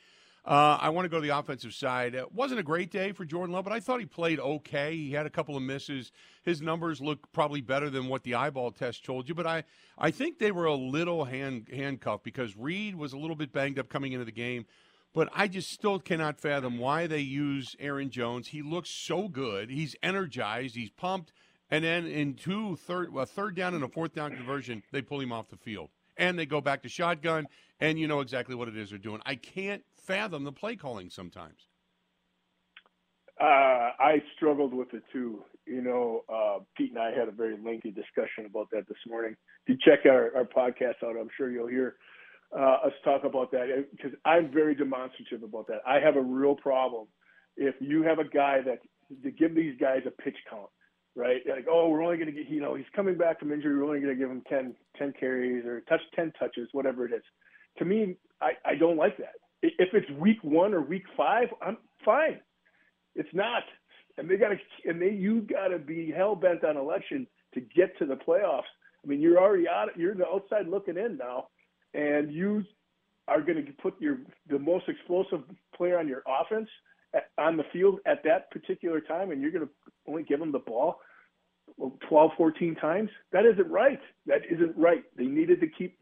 [0.46, 2.16] Uh, I want to go to the offensive side.
[2.16, 4.96] It wasn't a great day for Jordan Love, but I thought he played okay.
[4.96, 6.12] He had a couple of misses.
[6.44, 9.64] His numbers look probably better than what the eyeball test told you, but I,
[9.98, 13.80] I think they were a little hand, handcuffed because Reed was a little bit banged
[13.80, 14.66] up coming into the game.
[15.14, 18.50] But I just still cannot fathom why they use Aaron Jones.
[18.50, 19.70] He looks so good.
[19.70, 20.76] He's energized.
[20.76, 21.34] He's pumped.
[21.72, 25.20] And then in two third, a third down and a fourth down conversion, they pull
[25.20, 27.48] him off the field, and they go back to shotgun,
[27.80, 29.22] and you know exactly what it is they're doing.
[29.26, 31.68] I can't fathom the play calling sometimes.
[33.40, 35.44] Uh, I struggled with it too.
[35.66, 39.36] You know, uh, Pete and I had a very lengthy discussion about that this morning.
[39.66, 41.96] If you check our, our podcast out, I'm sure you'll hear
[42.58, 45.82] uh, us talk about that because I'm very demonstrative about that.
[45.88, 47.08] I have a real problem
[47.60, 48.80] if you have a guy that
[49.24, 50.70] to give these guys a pitch count,
[51.20, 51.42] right?
[51.48, 53.78] Like, oh, we're only going to get, you know, he's coming back from injury.
[53.78, 57.14] We're only going to give him 10, 10 carries or touch 10 touches, whatever it
[57.14, 57.24] is.
[57.80, 59.34] To me, I, I don't like that.
[59.62, 62.40] If it's week one or week five, I'm fine.
[63.16, 63.64] It's not.
[64.18, 67.60] And they got to, and they, you got to be hell bent on election to
[67.60, 68.64] get to the playoffs.
[69.04, 71.48] I mean, you're already out, you're the outside looking in now,
[71.94, 72.64] and you
[73.28, 75.42] are going to put your, the most explosive
[75.76, 76.70] player on your offense
[77.14, 79.72] eh, on the field at that particular time, and you're going to
[80.08, 81.00] only give them the ball
[82.08, 83.10] 12, 14 times.
[83.32, 84.00] That isn't right.
[84.26, 85.04] That isn't right.
[85.18, 85.98] They needed to keep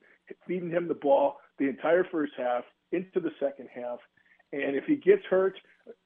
[0.48, 4.00] feeding him the ball the entire first half into the second half.
[4.54, 5.58] And if he gets hurt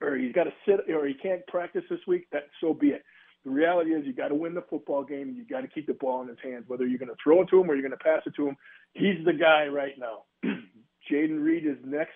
[0.02, 3.04] or he's got to sit or he can't practice this week, that so be it.
[3.44, 5.88] The reality is you got to win the football game and you got to keep
[5.88, 7.88] the ball in his hands, whether you're going to throw it to him or you're
[7.88, 8.56] going to pass it to him.
[8.94, 10.24] He's the guy right now.
[11.12, 12.14] Jayden Reed is next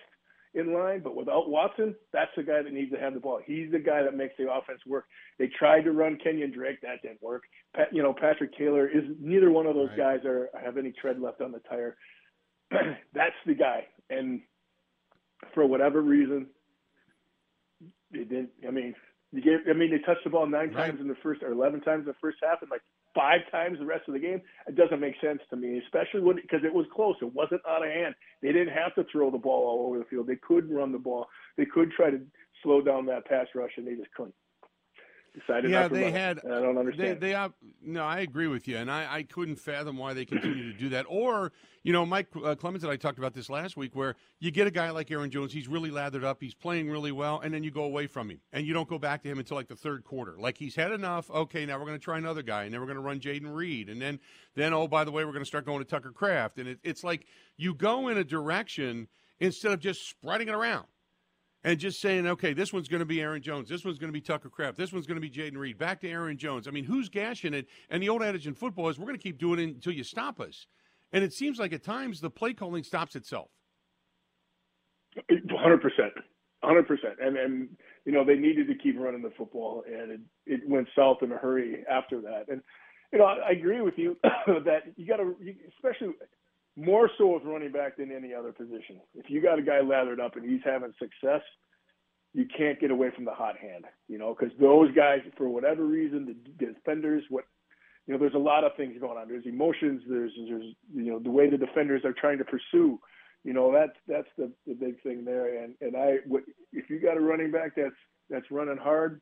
[0.56, 3.40] in line, but without Watson, that's the guy that needs to have the ball.
[3.44, 5.04] He's the guy that makes the offense work.
[5.38, 7.44] They tried to run Kenyan Drake, that didn't work.
[7.74, 10.20] Pat, you know, Patrick Taylor is neither one of those Right.
[10.20, 11.96] guys are have any tread left on the tire.
[13.14, 14.40] that's the guy, and
[15.54, 16.48] for whatever reason,
[18.10, 18.50] they didn't.
[18.66, 18.94] I mean,
[19.32, 19.60] you gave.
[19.68, 20.86] I mean, they touched the ball nine Right.
[20.88, 22.82] times in the first, or eleven times in the first half, and like
[23.16, 24.40] five times the rest of the game.
[24.68, 27.16] It doesn't make sense to me, especially when because it was close.
[27.22, 28.14] It wasn't out of hand.
[28.42, 30.26] They didn't have to throw the ball all over the field.
[30.28, 31.26] They could run the ball.
[31.56, 32.20] They could try to
[32.62, 34.34] slow down that pass rush, and they just couldn't.
[35.36, 36.40] Decided yeah, they had.
[36.46, 37.20] I don't understand.
[37.20, 40.24] they they op- no, I agree with you, and I, I couldn't fathom why they
[40.24, 41.04] continue to do that.
[41.10, 44.50] Or, you know, Mike uh, Clemens and I talked about this last week, where you
[44.50, 47.52] get a guy like Aaron Jones, he's really lathered up, he's playing really well, and
[47.52, 49.68] then you go away from him, and you don't go back to him until like
[49.68, 50.36] the third quarter.
[50.38, 51.30] Like he's had enough.
[51.30, 53.54] Okay, now we're going to try another guy, and then we're going to run Jayden
[53.54, 54.20] Reed, and then,
[54.54, 56.78] then oh by the way, we're going to start going to Tucker Kraft, and it,
[56.82, 57.26] it's like
[57.58, 59.08] you go in a direction
[59.38, 60.86] instead of just spreading it around
[61.64, 64.12] and just saying, okay, this one's going to be Aaron Jones, this one's going to
[64.12, 66.68] be Tucker Kraft, this one's going to be Jayden Reed, back to Aaron Jones.
[66.68, 67.66] I mean, who's gashing it?
[67.90, 70.04] And the old adage in football is we're going to keep doing it until you
[70.04, 70.66] stop us.
[71.12, 73.48] And it seems like at times the play calling stops itself.
[75.58, 76.12] Hundred percent,
[76.62, 77.68] hundred percent, and and
[78.04, 81.32] you know they needed to keep running the football, and it, it went south in
[81.32, 82.44] a hurry after that.
[82.48, 82.60] And
[83.12, 85.34] you know I, I agree with you that you got to,
[85.74, 86.14] especially
[86.76, 89.00] more so with running back than any other position.
[89.14, 91.40] If you got a guy lathered up and he's having success,
[92.34, 93.84] you can't get away from the hot hand.
[94.08, 97.44] You know because those guys, for whatever reason, the defenders, what
[98.06, 99.28] you know, there's a lot of things going on.
[99.28, 100.02] There's emotions.
[100.08, 103.00] There's there's you know the way the defenders are trying to pursue.
[103.42, 105.62] You know that's that's the, the big thing there.
[105.62, 106.18] And and I
[106.72, 107.94] if you got a running back that's
[108.28, 109.20] that's running hard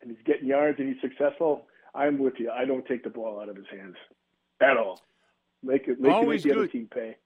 [0.00, 2.50] and he's getting yards and he's successful, I'm with you.
[2.50, 3.96] I don't take the ball out of his hands
[4.60, 5.00] at all.
[5.62, 6.72] Make it make, it, Always make the other good.
[6.72, 7.16] team pay.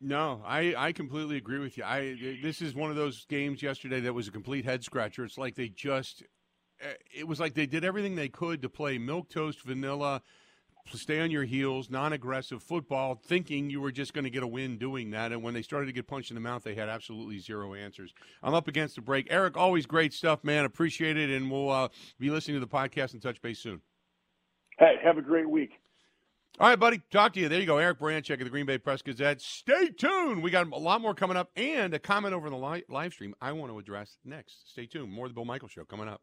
[0.00, 1.84] No, I, I completely agree with you.
[1.84, 5.24] I this is one of those games yesterday that was a complete head scratcher.
[5.24, 6.22] It's like they just
[6.82, 10.22] uh, it was like they did everything they could to play milk toast vanilla
[10.94, 14.78] stay on your heels, non-aggressive football, thinking you were just going to get a win
[14.78, 15.32] doing that.
[15.32, 18.12] And when they started to get punched in the mouth, they had absolutely zero answers.
[18.42, 19.26] I'm up against the break.
[19.30, 20.64] Eric, always great stuff, man.
[20.64, 23.80] Appreciate it, and we'll uh, be listening to the podcast and touch base soon.
[24.78, 25.72] Hey, have a great week.
[26.62, 27.02] All right, buddy.
[27.10, 27.48] Talk to you.
[27.48, 27.78] There you go.
[27.78, 29.40] Eric Branchek of the Green Bay Press Gazette.
[29.40, 30.44] Stay tuned.
[30.44, 33.12] We got a lot more coming up and a comment over in the li- live
[33.12, 34.70] stream I want to address next.
[34.70, 35.10] Stay tuned.
[35.10, 36.22] More of the Bill Michael Show coming up.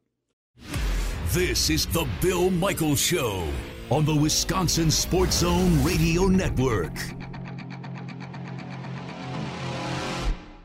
[1.31, 3.45] This is the Bill Michael Show
[3.89, 6.97] on the Wisconsin Sports Zone Radio Network.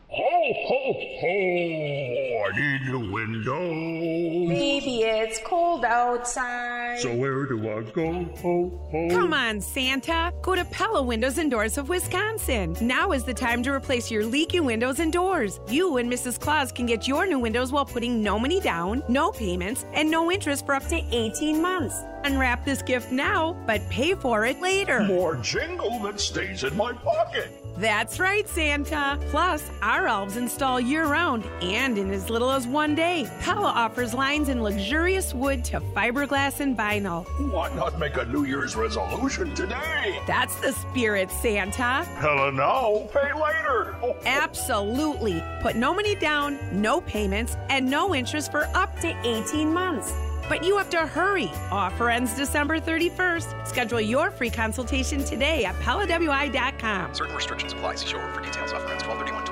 [0.07, 2.45] Ho, ho, ho!
[2.47, 4.49] I need a window.
[4.55, 6.84] Baby, it's cold outside.
[6.99, 8.25] So where do I go?
[8.43, 9.09] Ho, ho.
[9.11, 10.33] Come on, Santa.
[10.43, 12.77] Go to Pella Windows and Doors of Wisconsin.
[12.81, 15.61] Now is the time to replace your leaky windows and doors.
[15.69, 16.39] You and Mrs.
[16.39, 20.31] Claus can get your new windows while putting no money down, no payments, and no
[20.31, 22.03] interest for up to 18 months.
[22.25, 25.03] Unwrap this gift now, but pay for it later.
[25.03, 27.64] More jingle that stays in my pocket.
[27.77, 29.19] That's right, Santa.
[29.31, 33.29] Plus, our elves install year round and in as little as one day.
[33.41, 37.27] Pella offers lines in luxurious wood to fiberglass and vinyl.
[37.51, 40.21] Why not make a New Year's resolution today?
[40.27, 42.05] That's the spirit, Santa.
[42.05, 43.11] Hella no.
[43.13, 43.97] pay later.
[44.25, 45.43] Absolutely.
[45.61, 50.15] Put no money down, no payments, and no interest for up to 18 months.
[50.49, 51.51] But you have to hurry.
[51.71, 53.67] Offer ends December 31st.
[53.67, 57.15] Schedule your free consultation today at PellaWI.com.
[57.15, 57.97] Certain restrictions apply.
[57.97, 58.73] See showroom for details.
[58.73, 59.44] Offer ends 1231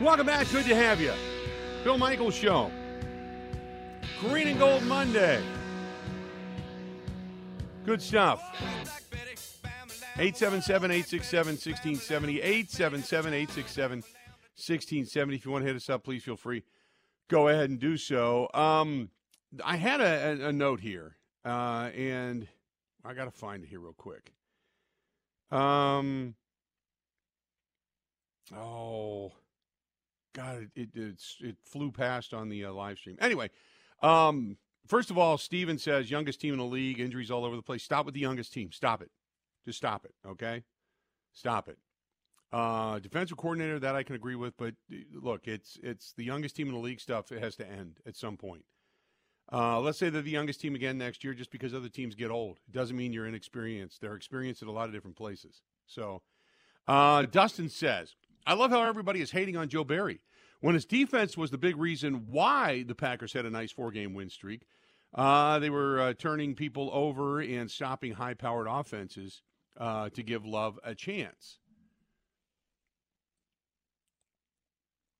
[0.00, 0.50] Welcome back.
[0.50, 1.12] Good to have you.
[1.84, 2.68] Bill Michaels Show.
[4.18, 5.40] Green and Gold Monday.
[7.84, 8.42] Good stuff.
[10.16, 12.40] 877 867 1670.
[12.40, 15.36] 877 867 1670.
[15.36, 16.64] If you want to hit us up, please feel free.
[17.28, 18.48] Go ahead and do so.
[18.52, 19.10] Um,
[19.64, 22.48] I had a, a, a note here, uh, and
[23.04, 24.32] I got to find it here real quick.
[25.52, 26.34] Um,
[28.56, 29.30] oh.
[30.34, 33.16] God, it it, it flew past on the uh, live stream.
[33.20, 33.50] Anyway,
[34.02, 34.56] um,
[34.86, 37.82] first of all, Steven says youngest team in the league, injuries all over the place.
[37.82, 38.70] Stop with the youngest team.
[38.72, 39.10] Stop it.
[39.64, 40.14] Just stop it.
[40.26, 40.64] Okay,
[41.32, 41.78] stop it.
[42.52, 46.54] Uh, defensive coordinator that I can agree with, but uh, look, it's it's the youngest
[46.54, 47.32] team in the league stuff.
[47.32, 48.64] It has to end at some point.
[49.52, 52.30] Uh, let's say they're the youngest team again next year, just because other teams get
[52.30, 52.60] old.
[52.66, 54.00] It doesn't mean you're inexperienced.
[54.00, 55.62] They're experienced at a lot of different places.
[55.86, 56.22] So,
[56.88, 58.14] uh, Dustin says,
[58.46, 60.20] I love how everybody is hating on Joe Barry.
[60.60, 64.14] When his defense was the big reason why the Packers had a nice four game
[64.14, 64.66] win streak,
[65.14, 69.42] uh, they were uh, turning people over and stopping high powered offenses
[69.78, 71.58] uh, to give Love a chance.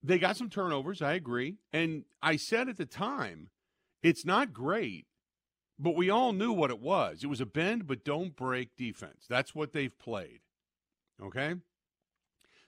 [0.03, 1.57] They got some turnovers, I agree.
[1.73, 3.49] And I said at the time,
[4.03, 5.07] it's not great,
[5.79, 7.25] but we all knew what it was.
[7.25, 9.25] It was a bend but don't break defense.
[9.29, 10.41] That's what they've played.
[11.23, 11.55] Okay?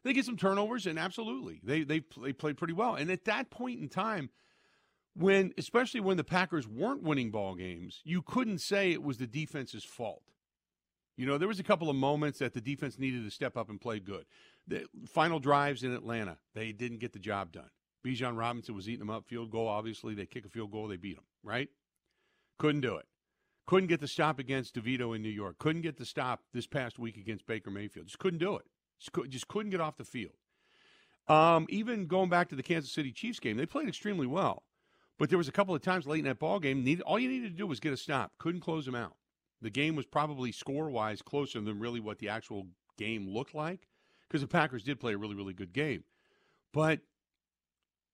[0.07, 2.95] They get some turnovers, and absolutely, they they they played pretty well.
[2.95, 4.31] And at that point in time,
[5.17, 9.27] when especially when the Packers weren't winning ball games, you couldn't say it was the
[9.27, 10.23] defense's fault.
[11.17, 13.69] You know, there was a couple of moments that the defense needed to step up
[13.69, 14.27] and play good.
[14.69, 17.71] The final drives in Atlanta, they didn't get the job done.
[18.07, 19.27] Bijan Robinson was eating them up.
[19.27, 21.25] Field goal, obviously, they kick a field goal, they beat them.
[21.43, 21.69] Right?
[22.61, 23.07] Couldn't do it.
[23.67, 25.59] Couldn't get the stop against DeVito in New York.
[25.59, 28.07] Couldn't get the stop this past week against Baker Mayfield.
[28.07, 28.67] Just couldn't do it.
[28.99, 30.35] Just, could, just couldn't get off the field.
[31.29, 34.63] Um, even going back to the Kansas City Chiefs game, they played extremely well.
[35.19, 37.29] But there was a couple of times late in that ball game, need, all you
[37.29, 38.33] needed to do was get a stop.
[38.39, 39.17] Couldn't close them out.
[39.63, 42.67] The game was probably score wise closer than really what the actual
[42.99, 43.89] game looked like
[44.29, 46.05] because the Packers did play a really, really good game.
[46.73, 47.01] But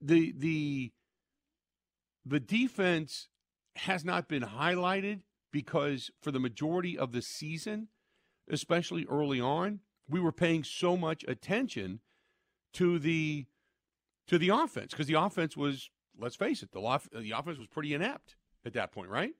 [0.00, 0.92] the the
[2.24, 3.28] the defense
[3.76, 5.20] has not been highlighted
[5.50, 7.88] because for the majority of the season,
[8.48, 12.00] especially early on, we were paying so much attention
[12.74, 13.46] to the
[14.26, 17.66] to the offense because the offense was let's face it the off, the offense was
[17.66, 19.34] pretty inept at that point right?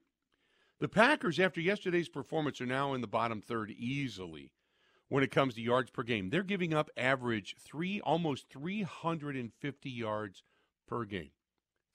[0.79, 4.51] The packers after yesterday's performance are now in the bottom third easily
[5.07, 6.29] when it comes to yards per game.
[6.29, 10.43] They're giving up average 3 almost 350 yards
[10.87, 11.29] per game.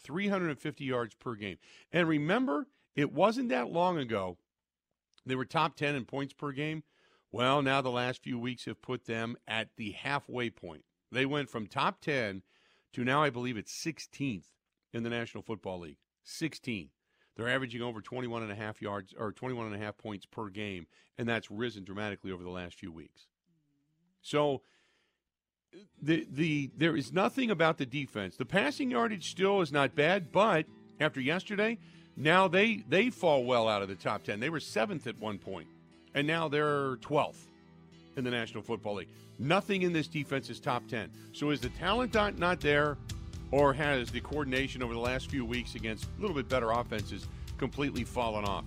[0.01, 1.59] 350 yards per game.
[1.93, 4.39] And remember it wasn't that long ago
[5.27, 6.83] they were top 10 in points per game
[7.31, 10.85] Well, now the last few weeks have put them at the halfway point.
[11.13, 12.43] They went from top 10
[12.95, 14.47] to now, I believe it's 16th
[14.93, 15.99] in the National Football League.
[16.25, 16.89] 16.
[17.37, 20.49] They're averaging over 21 and a half yards or 21 and a half points per
[20.49, 23.29] game, and that's risen dramatically over the last few weeks.
[24.23, 24.63] So
[26.03, 28.37] the the there is nothing about the defense.
[28.37, 30.67] The passing yardage still is not bad, but
[30.99, 31.79] after yesterday,
[32.17, 34.41] now they they fall well out of the top 10.
[34.41, 35.69] They were 7th at one point,
[36.19, 37.47] and now they're 12th
[38.17, 39.09] in the National Football League.
[39.39, 41.11] Nothing in this defense is top 10.
[41.33, 42.99] So is the talent not, not there?
[43.51, 47.29] or has the coordination over the last few weeks against a little bit better offenses
[47.57, 48.65] completely fallen off?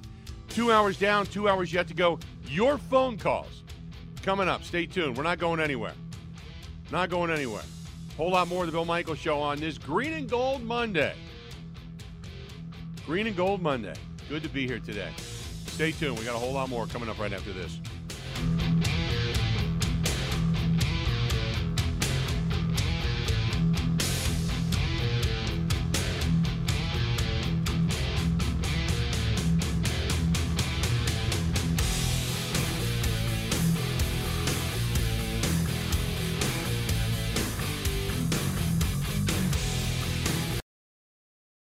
[0.50, 2.20] Two hours down, two hours yet to go.
[2.48, 3.64] Your phone calls
[4.22, 4.64] coming up.
[4.64, 5.18] Stay tuned.
[5.18, 5.94] We're not going anywhere.
[6.92, 7.62] Not going anywhere.
[8.18, 11.14] Whole lot more of the Bill Michael Show on this Green and Gold Monday.
[13.06, 13.96] Green and Gold Monday.
[14.30, 15.10] Good to be here today.
[15.72, 16.20] Stay tuned.
[16.20, 17.80] We got a whole lot more coming up right after this.